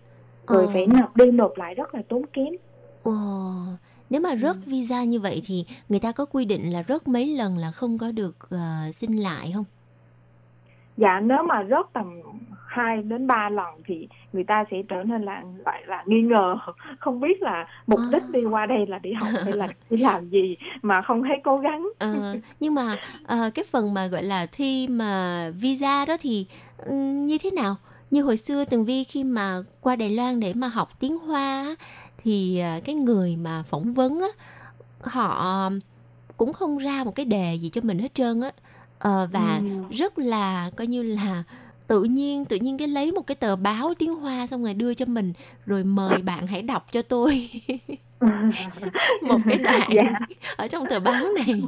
[0.47, 0.69] rồi Ờ.
[0.73, 2.47] phải nộp đi nộp lại rất là tốn kém
[3.09, 3.77] Ồ,
[4.09, 4.35] nếu mà Ừ.
[4.41, 7.71] rớt visa như vậy thì người ta có quy định là rớt mấy lần là
[7.71, 9.65] không có được ờ, xin lại không?
[10.97, 12.05] dạ nếu mà rớt tầm
[12.67, 16.55] 2 đến 3 lần thì người ta sẽ trở nên là gọi là nghi ngờ
[16.99, 20.29] không biết là mục đích đi qua đây là đi học hay là đi làm
[20.29, 24.45] gì mà không thấy cố gắng Ờ, nhưng mà ờ, cái phần mà gọi là
[24.45, 26.45] thi mà visa đó thì
[26.77, 27.75] ừm, như thế nào?
[28.11, 31.75] Như hồi xưa Tường Vi khi mà qua Đài Loan để mà học tiếng Hoa
[32.21, 34.27] thì ờ, cái người mà phỏng vấn á,
[35.01, 35.69] họ
[36.37, 38.51] cũng không ra một cái đề gì cho mình hết trơn á
[38.99, 39.95] Ờ, và Ừ.
[39.95, 41.43] rất là coi như là
[41.87, 44.93] tự nhiên tự nhiên cái lấy một cái tờ báo tiếng Hoa xong rồi đưa
[44.93, 45.33] cho mình
[45.65, 47.49] rồi mời bạn hãy đọc cho tôi
[49.21, 50.19] một cái đoạn Dạ.
[50.57, 51.61] ở trong tờ báo này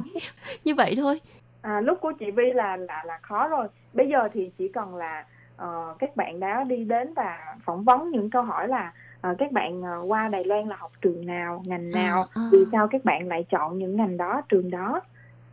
[0.64, 1.20] như vậy thôi
[1.62, 3.68] À, lúc của chị Vi là là là khó rồi.
[3.92, 5.24] Bây giờ thì chỉ cần là
[5.56, 8.92] ờ, các bạn đã đi đến và phỏng vấn những câu hỏi là
[9.22, 12.48] ờ, các bạn ờ, qua Đài Loan là học trường nào, ngành nào, à.
[12.52, 15.00] vì sao các bạn lại chọn những ngành đó, trường đó,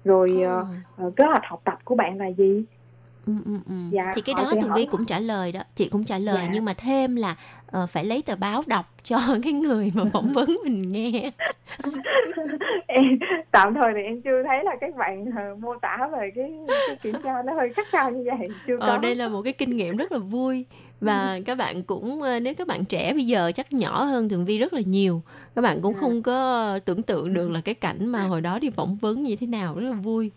[0.04, 0.66] rồi ờ,
[0.96, 2.64] ờ, kế hoạch học tập của bạn là gì?
[3.26, 3.74] Ừ, ừ, ừ.
[3.92, 6.44] Dạ, thì cái đó Tường hỏi Vi cũng trả lời đó chị cũng trả lời
[6.48, 6.50] Dạ.
[6.54, 7.36] nhưng mà thêm là
[7.72, 11.32] ờ, phải lấy tờ báo đọc cho cái người mà phỏng vấn mình nghe.
[12.88, 13.20] Em
[13.52, 16.52] tạm thời thì em chưa thấy là các bạn ờ, mô tả về cái,
[16.88, 18.86] cái kiểm tra nó hơi khắc khe như vậy chưa có.
[18.86, 20.66] Ờ, đây là một cái kinh nghiệm rất là vui
[21.02, 24.46] và các bạn cũng ờ, nếu các bạn trẻ bây giờ chắc nhỏ hơn Tường
[24.46, 25.22] Vi rất là nhiều.
[25.56, 28.70] Các bạn cũng không có tưởng tượng được là cái cảnh mà hồi đó đi
[28.70, 30.32] phỏng vấn như thế nào rất là vui.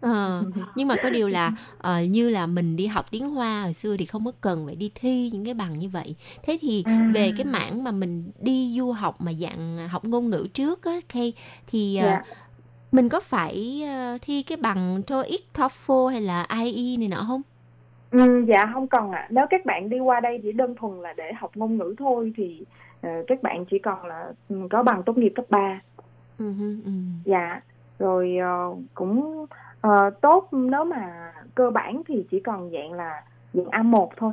[0.00, 0.42] Ờ,
[0.74, 3.96] nhưng mà có điều là ờ, như là mình đi học tiếng Hoa hồi xưa
[3.96, 6.14] thì không có cần phải đi thi những cái bằng như vậy.
[6.42, 7.10] Thế thì À.
[7.14, 10.92] về cái mảng mà mình đi du học mà dạng học ngôn ngữ trước á
[11.08, 11.32] Kay,
[11.66, 12.22] thì ờ, Dạ.
[12.92, 17.42] mình có phải ờ, thi cái bằng TOEIC, TOEFL hay là IE này nọ không?
[18.10, 19.26] Ừ, dạ không cần ạ.
[19.30, 22.32] Nếu các bạn đi qua đây chỉ đơn thuần là để học ngôn ngữ thôi
[22.36, 22.64] thì
[23.00, 25.80] ờ, các bạn chỉ cần là ừ, có bằng tốt nghiệp cấp 3.
[26.38, 26.90] Ừ, hừ, ừ.
[27.24, 27.60] Dạ.
[27.98, 29.46] Rồi ờ, cũng
[29.82, 33.22] Ờ, tốt nếu mà cơ bản thì chỉ còn dạng là
[33.54, 34.32] dạng A1 thôi.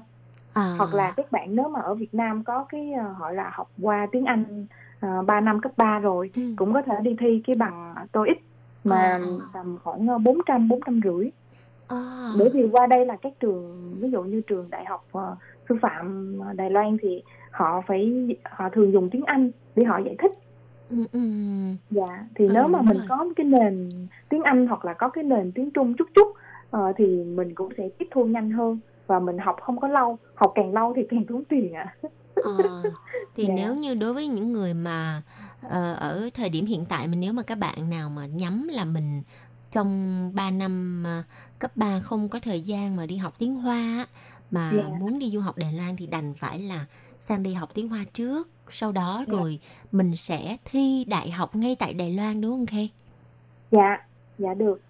[0.57, 0.75] À.
[0.77, 3.67] Hoặc là các bạn nếu mà ở Việt Nam có cái ờ, gọi là học
[3.81, 4.65] qua tiếng Anh
[5.05, 6.41] uh, 3 năm cấp 3 rồi Ừ.
[6.55, 8.37] cũng có thể đi thi cái bằng TOEIC
[8.83, 9.19] mà À.
[9.53, 11.31] tầm khoảng ờ, 400 450
[11.87, 12.31] À.
[12.37, 15.35] bởi vì qua đây là các trường ví dụ như trường đại học ờ,
[15.69, 20.15] sư phạm Đài Loan thì họ phải họ thường dùng tiếng Anh để họ giải
[20.19, 20.31] thích
[20.89, 21.19] Ừ, ừ.
[21.89, 23.05] dạ thì Ừ, nếu mà mình rồi.
[23.09, 23.89] có cái nền
[24.29, 26.27] tiếng Anh hoặc là có cái nền tiếng Trung chút chút
[26.69, 30.17] ờ, thì mình cũng sẽ tiếp thu nhanh hơn và mình học không có lâu
[30.35, 31.95] học càng lâu thì càng tốn tiền ạ
[32.43, 32.83] Ờ,
[33.35, 33.53] thì Dạ.
[33.55, 35.21] nếu như đối với những người mà
[35.61, 38.85] ờ, ở thời điểm hiện tại mình nếu mà các bạn nào mà nhắm là
[38.85, 39.21] mình
[39.71, 41.23] trong 3 năm ờ,
[41.59, 44.07] cấp 3 không có thời gian mà đi học tiếng Hoa
[44.51, 44.83] mà Dạ.
[44.99, 46.85] muốn đi du học Đài Loan thì đành phải là
[47.19, 49.31] sang đi học tiếng Hoa trước sau đó Dạ.
[49.33, 49.59] rồi
[49.91, 52.91] mình sẽ thi đại học ngay tại Đài Loan đúng không Kay?
[53.71, 53.97] dạ
[54.37, 54.81] dạ được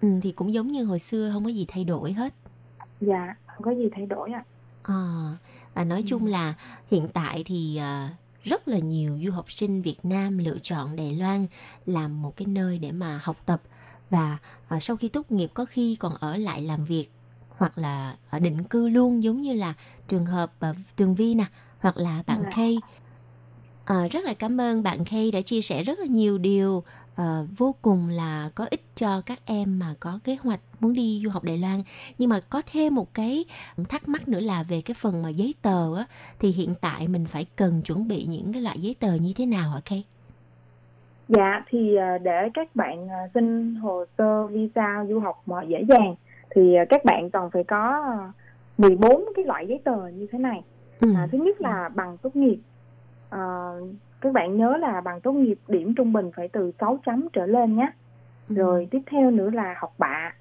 [0.00, 2.34] Ừ, thì cũng giống như hồi xưa không có gì thay đổi hết.
[3.00, 4.44] Dạ không có gì thay đổi ạ
[4.82, 5.36] À,
[5.74, 6.54] và nói chung là
[6.90, 8.10] hiện tại thì à,
[8.42, 11.46] rất là nhiều du học sinh Việt Nam lựa chọn Đài Loan
[11.86, 13.62] làm một cái nơi để mà học tập
[14.10, 14.38] và
[14.68, 17.08] à, sau khi tốt nghiệp có khi còn ở lại làm việc
[17.48, 19.74] hoặc là ở định cư luôn giống như là
[20.08, 21.44] trường hợp à, Tường Vi nè
[21.78, 22.50] hoặc là bạn Dạ.
[22.54, 22.76] Kay.
[23.84, 26.82] À, rất là cảm ơn bạn Kay đã chia sẻ rất là nhiều điều
[27.18, 31.20] à, vô cùng là có ích cho các em mà có kế hoạch muốn đi
[31.24, 31.82] du học Đài Loan.
[32.18, 33.44] Nhưng mà có thêm một cái
[33.88, 36.04] thắc mắc nữa là về cái phần mà giấy tờ á
[36.38, 39.46] thì hiện tại mình phải cần chuẩn bị những cái loại giấy tờ như thế
[39.46, 40.04] nào hả Kay?
[41.28, 45.84] Dạ thì ờ, để các bạn ờ, xin hồ sơ visa du học mà dễ
[45.88, 46.14] dàng
[46.50, 48.32] thì các bạn còn phải có ờ,
[48.78, 50.62] 14 cái loại giấy tờ như thế này.
[51.00, 51.14] Ừ.
[51.16, 52.58] À, thứ nhất là bằng tốt nghiệp.
[53.30, 53.74] Ờ,
[54.20, 57.46] các bạn nhớ là bằng tốt nghiệp điểm trung bình phải từ 6 chấm trở
[57.46, 57.92] lên nhé.
[58.48, 58.54] Ừ.
[58.54, 60.34] Rồi tiếp theo nữa là học bạ.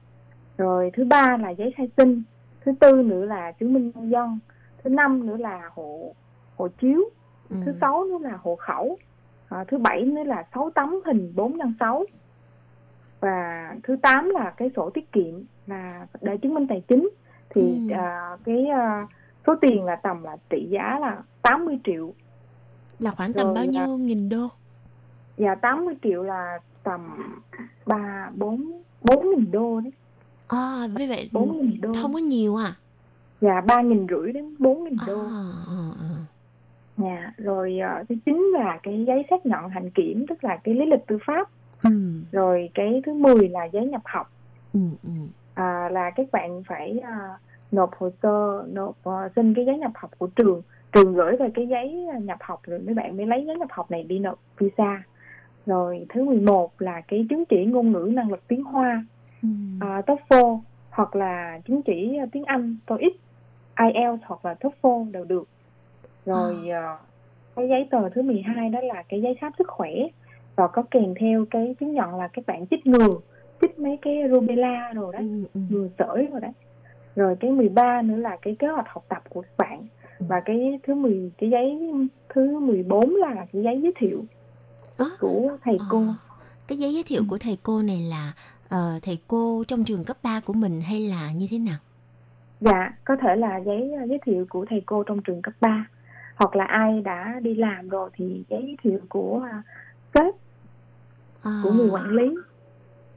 [0.57, 2.23] Rồi thứ ba là giấy khai sinh.
[2.65, 4.39] Thứ tư nữa là chứng minh nhân dân.
[4.83, 6.15] Thứ năm nữa là hộ
[6.57, 7.01] hộ chiếu.
[7.49, 7.55] Ừ.
[7.65, 8.97] Thứ sáu nữa là hộ khẩu.
[9.49, 12.05] À, thứ bảy nữa là 6 tấm hình 4 x 6
[13.19, 15.33] và thứ tám là cái sổ tiết kiệm
[15.67, 17.09] là để chứng minh tài chính
[17.49, 17.93] thì Ừ.
[17.95, 19.07] à, cái à,
[19.47, 22.13] số tiền là tầm là trị giá là 80 triệu
[22.99, 24.47] là khoảng tầm Rồi bao là- nhiêu nghìn đô?
[25.37, 27.01] và 80 triệu là tầm
[27.85, 29.91] 3 4 4 nghìn đô đấy
[30.47, 32.75] À, với vậy 4 nghìn đô không có nhiều à?
[33.41, 36.09] và 3 nghìn rưỡi đến 4 nghìn đô À, à, à.
[36.97, 40.73] Dạ, rồi à, thứ chín là cái giấy xác nhận hành kiểm tức là cái
[40.75, 41.49] lý lịch tư pháp
[41.83, 41.89] Ừ,
[42.31, 44.27] rồi cái thứ 10 là giấy nhập học
[44.73, 45.09] ừ, ừ.
[45.53, 47.17] à, là các bạn phải à,
[47.71, 50.61] nộp hồ sơ nộp à, xin cái giấy nhập học của trường
[50.91, 53.67] trường gửi về cái giấy à, nhập học rồi mấy bạn mới lấy giấy nhập
[53.71, 55.03] học này đi nộp visa
[55.65, 59.05] rồi thứ 11 là cái chứng chỉ ngôn ngữ năng lực tiếng Hoa
[59.43, 59.47] Ừ.
[59.79, 60.59] à, TOEFL
[60.89, 63.13] hoặc là chứng chỉ à, tiếng Anh TOEIC
[63.79, 65.49] IELTS hoặc là TOEFL đều được
[66.25, 66.97] rồi à,
[67.55, 69.91] cái giấy tờ thứ 12 đó là cái giấy khám sức khỏe
[70.55, 73.09] và có kèm theo cái chứng nhận là các bạn chích ngừa
[73.61, 75.59] chích mấy cái rubella rồi đó Ừ, ừ.
[75.69, 76.51] ngừa sởi rồi đấy
[77.15, 79.87] rồi cái 13 nữa là cái kế hoạch học tập của các bạn.
[80.19, 81.79] Và cái thứ 10 cái giấy
[82.29, 84.25] thứ 14 là cái giấy giới thiệu
[84.97, 85.05] Ơ?
[85.19, 86.15] của thầy cô À,
[86.67, 88.33] cái giấy giới thiệu của thầy cô này là
[88.69, 91.77] ờ, thầy cô trong trường cấp 3 của mình hay là như thế nào?
[92.61, 95.87] dạ có thể là giấy uh, giới thiệu của thầy cô trong trường cấp 3
[96.35, 99.65] hoặc là ai đã đi làm rồi thì giấy giới thiệu của uh,
[100.13, 100.33] sếp
[101.43, 102.35] À, của người quản lý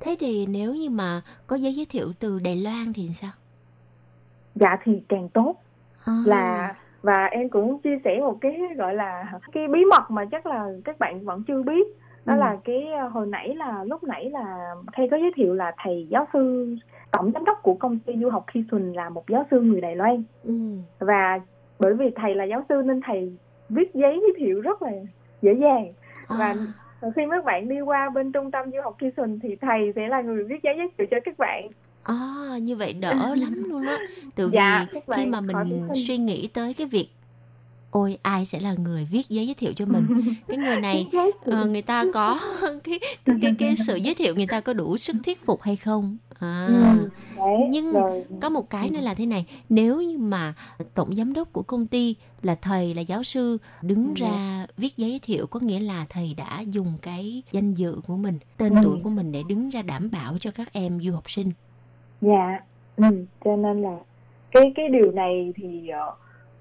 [0.00, 3.30] Thế thì nếu như mà có giấy giới thiệu từ Đài Loan thì sao?
[4.54, 5.54] dạ thì càng tốt
[6.04, 10.24] À, là và em cũng chia sẻ một cái gọi là cái bí mật mà
[10.24, 11.86] chắc là các bạn vẫn chưa biết.
[12.24, 12.38] Đó Ừ.
[12.40, 16.06] là cái ờ, hồi nãy là lúc nãy là thầy có giới thiệu là thầy
[16.10, 16.74] giáo sư
[17.12, 19.80] tổng giám đốc của công ty du học Khi Xuân là một giáo sư người
[19.80, 20.22] Đài Loan.
[20.44, 20.54] Ừ.
[20.98, 21.40] và
[21.78, 23.36] bởi vì thầy là giáo sư nên thầy
[23.68, 24.90] viết giấy giới thiệu rất là
[25.42, 25.92] dễ dàng.
[26.28, 26.54] Và
[27.02, 29.92] À, khi các bạn đi qua bên trung tâm du học Khi Xuân thì thầy
[29.96, 31.62] sẽ là người viết giấy giới thiệu cho các bạn
[32.10, 33.98] à, như vậy đỡ lắm luôn á.
[34.34, 35.56] Từ vì Dạ, các khi mà mình
[36.06, 37.08] suy nghĩ tới cái việc
[37.90, 40.06] ôi ai sẽ là người viết giấy giới thiệu cho mình?
[40.48, 41.06] Cái người này
[41.44, 42.40] ờ, người ta có
[42.84, 45.76] cái cái, cái cái sự giới thiệu người ta có đủ sức thuyết phục hay
[45.76, 46.16] không?
[46.38, 46.66] À.
[46.66, 46.96] Ừ,
[47.70, 47.92] nhưng
[48.40, 50.54] có một cái nữa là thế này nếu như mà
[50.94, 54.12] tổng giám đốc của công ty là thầy là giáo sư đứng Ừ.
[54.16, 58.16] ra viết giấy giới thiệu có nghĩa là thầy đã dùng cái danh dự của
[58.16, 58.80] mình tên Ừ.
[58.84, 61.50] tuổi của mình để đứng ra đảm bảo cho các em du học sinh
[62.20, 62.60] Dạ,
[62.96, 63.04] ừ,
[63.44, 63.96] cho nên là
[64.50, 66.14] cái cái điều này thì ờ,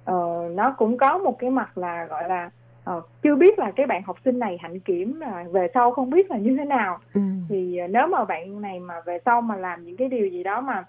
[0.03, 2.49] ờ, nó cũng có một cái mặt là gọi là
[2.83, 6.09] ờ, chưa biết là cái bạn học sinh này hạnh kiểm là về sau không
[6.09, 7.21] biết là như thế nào Ừ.
[7.49, 10.43] thì ờ, nếu mà bạn này mà về sau mà làm những cái điều gì
[10.43, 10.83] đó mà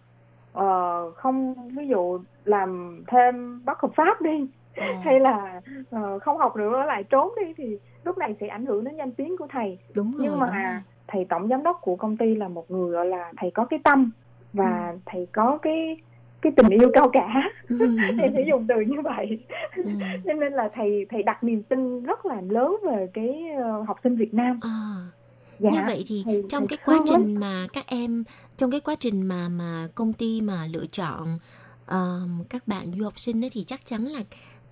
[0.52, 4.46] ờ, không ví dụ làm thêm bất hợp pháp đi
[4.76, 4.86] Ờ.
[5.02, 5.60] hay là
[5.90, 9.12] ờ, không học nữa lại trốn đi thì lúc này sẽ ảnh hưởng đến danh
[9.12, 10.48] tiếng của thầy đúng rồi nhưng đúng rồi.
[10.50, 13.64] mà thầy tổng giám đốc của công ty là một người gọi là thầy có
[13.64, 14.10] cái tâm
[14.52, 15.96] và thầy có cái
[16.42, 17.76] cái tình yêu cao cả Ừ.
[18.18, 19.38] em sẽ dùng từ như vậy
[19.76, 19.82] Ừ.
[20.26, 23.96] cho nên là thầy thầy đặt niềm tin rất là lớn về cái ờ, học
[24.04, 24.96] sinh Việt Nam À.
[25.58, 27.22] dạ Như vậy thì thầy- trong thầy cái quá thương lắm.
[27.24, 28.24] trình mà các em
[28.56, 31.38] trong cái quá trình mà mà công ty mà lựa chọn
[31.86, 34.20] ờm, các bạn du học sinh ấy thì chắc chắn là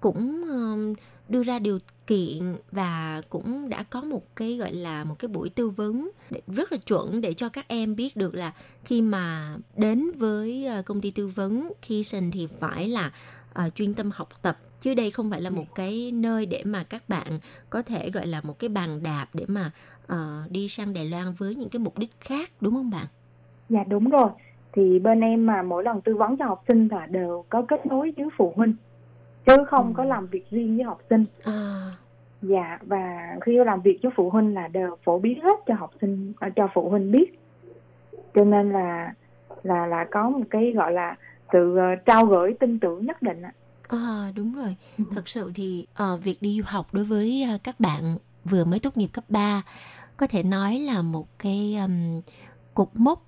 [0.00, 0.94] cũng ờm,
[1.28, 5.48] đưa ra điều kiện và cũng đã có một cái gọi là một cái buổi
[5.48, 6.10] tư vấn
[6.46, 8.52] rất là chuẩn để cho các em biết được là
[8.84, 13.12] khi mà đến với ờ, công ty tư vấn Keyson thì phải là
[13.66, 14.56] uh, chuyên tâm học tập.
[14.80, 17.38] Chứ đây không phải là một cái nơi để mà các bạn
[17.70, 19.70] có thể gọi là một cái bàn đạp để mà
[20.12, 23.06] uh, đi sang Đài Loan với những cái mục đích khác đúng không bạn?
[23.68, 24.30] dạ đúng rồi.
[24.72, 27.86] Thì bên em mà mỗi lần tư vấn cho học sinh là đều có kết
[27.86, 28.74] nối với phụ huynh
[29.48, 29.92] chứ không Ừ.
[29.96, 31.92] có làm việc riêng với học sinh À,
[32.42, 35.90] dạ và khi làm việc với phụ huynh là đều phổ biến hết cho học
[36.00, 37.38] sinh à, cho phụ huynh biết
[38.34, 39.12] cho nên là
[39.62, 41.16] là là có một cái gọi là
[41.52, 43.52] sự ờ, trao gửi tin tưởng nhất định ạ
[43.88, 44.76] à đúng rồi.
[45.10, 48.78] Thật sự thì ờ, việc đi du học đối với ờ, các bạn vừa mới
[48.80, 49.62] tốt nghiệp cấp 3
[50.16, 52.20] có thể nói là một cái um,
[52.74, 53.22] cột mốc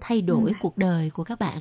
[0.00, 1.58] thay đổi cuộc đời của các bạn.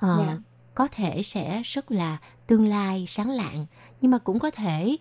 [0.00, 0.36] Ờ, Dạ.
[0.76, 3.66] Có thể sẽ rất là tương lai sáng lạng
[4.00, 4.96] nhưng mà cũng có thể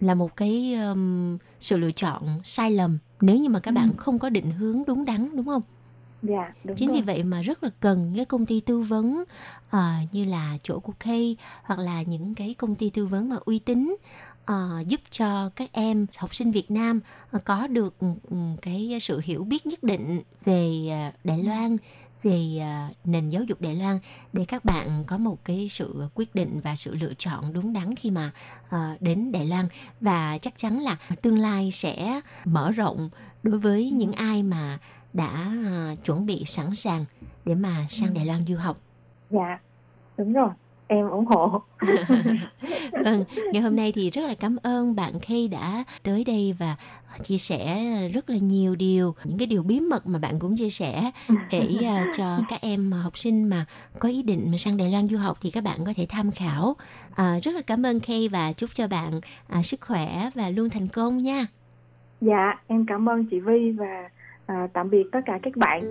[0.00, 4.18] là một cái um, sự lựa chọn sai lầm nếu như mà các bạn không
[4.18, 5.62] có định hướng đúng đắn đúng không?
[6.22, 6.96] dạ đúng Chính rồi.
[6.96, 9.24] vì vậy mà rất là cần cái công ty tư vấn
[9.70, 13.36] ờ, như là chỗ của Kay hoặc là những cái công ty tư vấn mà
[13.44, 13.96] uy tín
[14.44, 17.00] ờ, giúp cho các em học sinh Việt Nam
[17.30, 21.76] ờ, có được ừ, ừ, cái sự hiểu biết nhất định về ờ, Đài Loan
[22.22, 23.98] về ờ, nền giáo dục Đài Loan
[24.32, 27.94] để các bạn có một cái sự quyết định và sự lựa chọn đúng đắn
[27.94, 28.30] khi mà
[28.70, 29.68] ờ, đến Đài Loan.
[30.00, 33.10] Và chắc chắn là tương lai sẽ mở rộng
[33.42, 34.78] đối với những ai mà
[35.12, 37.04] đã à, chuẩn bị sẵn sàng
[37.44, 38.78] để mà sang Đài Loan du học.
[39.30, 39.58] dạ
[40.16, 40.50] đúng rồi
[40.88, 41.62] em ủng hộ
[43.04, 46.76] Vâng, ngày hôm nay thì rất là cảm ơn bạn Kay đã tới đây và
[47.22, 47.84] chia sẻ
[48.14, 51.10] rất là nhiều điều, những cái điều bí mật mà bạn cũng chia sẻ
[51.50, 53.66] để à, cho các em học sinh mà
[53.98, 56.30] có ý định mà sang Đài Loan du học thì các bạn có thể tham
[56.30, 56.76] khảo.
[57.16, 60.68] À, rất là cảm ơn Kay và chúc cho bạn à, sức khỏe và luôn
[60.70, 61.46] thành công nha.
[62.20, 64.08] dạ em cảm ơn chị Vi và
[64.46, 65.82] à, tạm biệt tất cả các bạn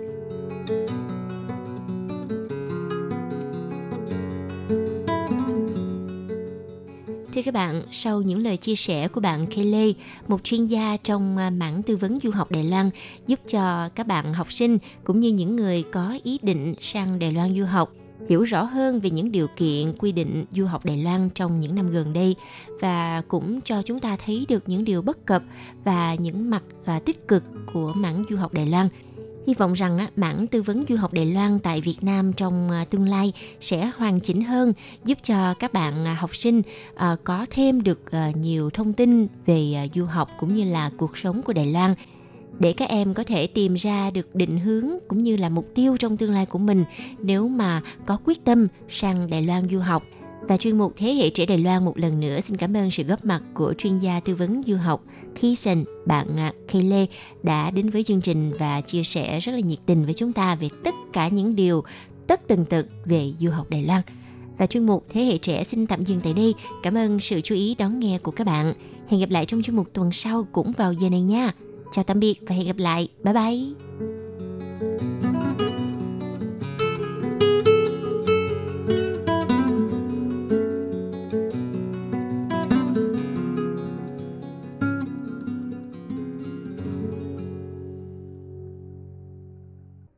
[7.38, 9.94] Thưa các bạn, sau những lời chia sẻ của bạn Kelly,
[10.28, 12.90] một chuyên gia trong à, mảng tư vấn du học Đài Loan,
[13.26, 17.32] giúp cho các bạn học sinh cũng như những người có ý định sang Đài
[17.32, 17.92] Loan du học
[18.28, 21.74] hiểu rõ hơn về những điều kiện quy định du học Đài Loan trong những
[21.74, 22.36] năm gần đây
[22.80, 25.42] và cũng cho chúng ta thấy được những điều bất cập
[25.84, 28.88] và những mặt à, tích cực của mảng du học Đài Loan.
[29.46, 32.70] Hy vọng rằng á, mảng tư vấn du học Đài Loan tại Việt Nam trong
[32.70, 34.72] à, tương lai sẽ hoàn chỉnh hơn,
[35.04, 36.62] giúp cho các bạn à, học sinh
[36.94, 38.00] à, có thêm được
[38.34, 41.94] nhiều thông tin về du học cũng như là cuộc sống của Đài Loan
[42.58, 45.96] để các em có thể tìm ra được định hướng cũng như là mục tiêu
[45.96, 46.84] trong tương lai của mình
[47.18, 50.02] nếu mà có quyết tâm sang Đài Loan du học.
[50.48, 53.02] Và chuyên mục Thế hệ trẻ Đài Loan một lần nữa xin cảm ơn sự
[53.02, 57.06] góp mặt của chuyên gia tư vấn du học Kison, bạn à, Kay Lê
[57.42, 60.54] đã đến với chương trình và chia sẻ rất là nhiệt tình với chúng ta
[60.54, 61.84] về tất cả những điều
[62.26, 64.02] tất tần tật về du học Đài Loan.
[64.58, 66.54] Và chuyên mục Thế hệ trẻ xin tạm dừng tại đây.
[66.82, 68.74] Cảm ơn sự chú ý đón nghe của các bạn.
[69.08, 71.52] Hẹn gặp lại trong chuyên mục tuần sau cũng vào giờ này nha.
[71.92, 73.08] Chào tạm biệt và hẹn gặp lại.
[73.24, 73.87] Bye bye.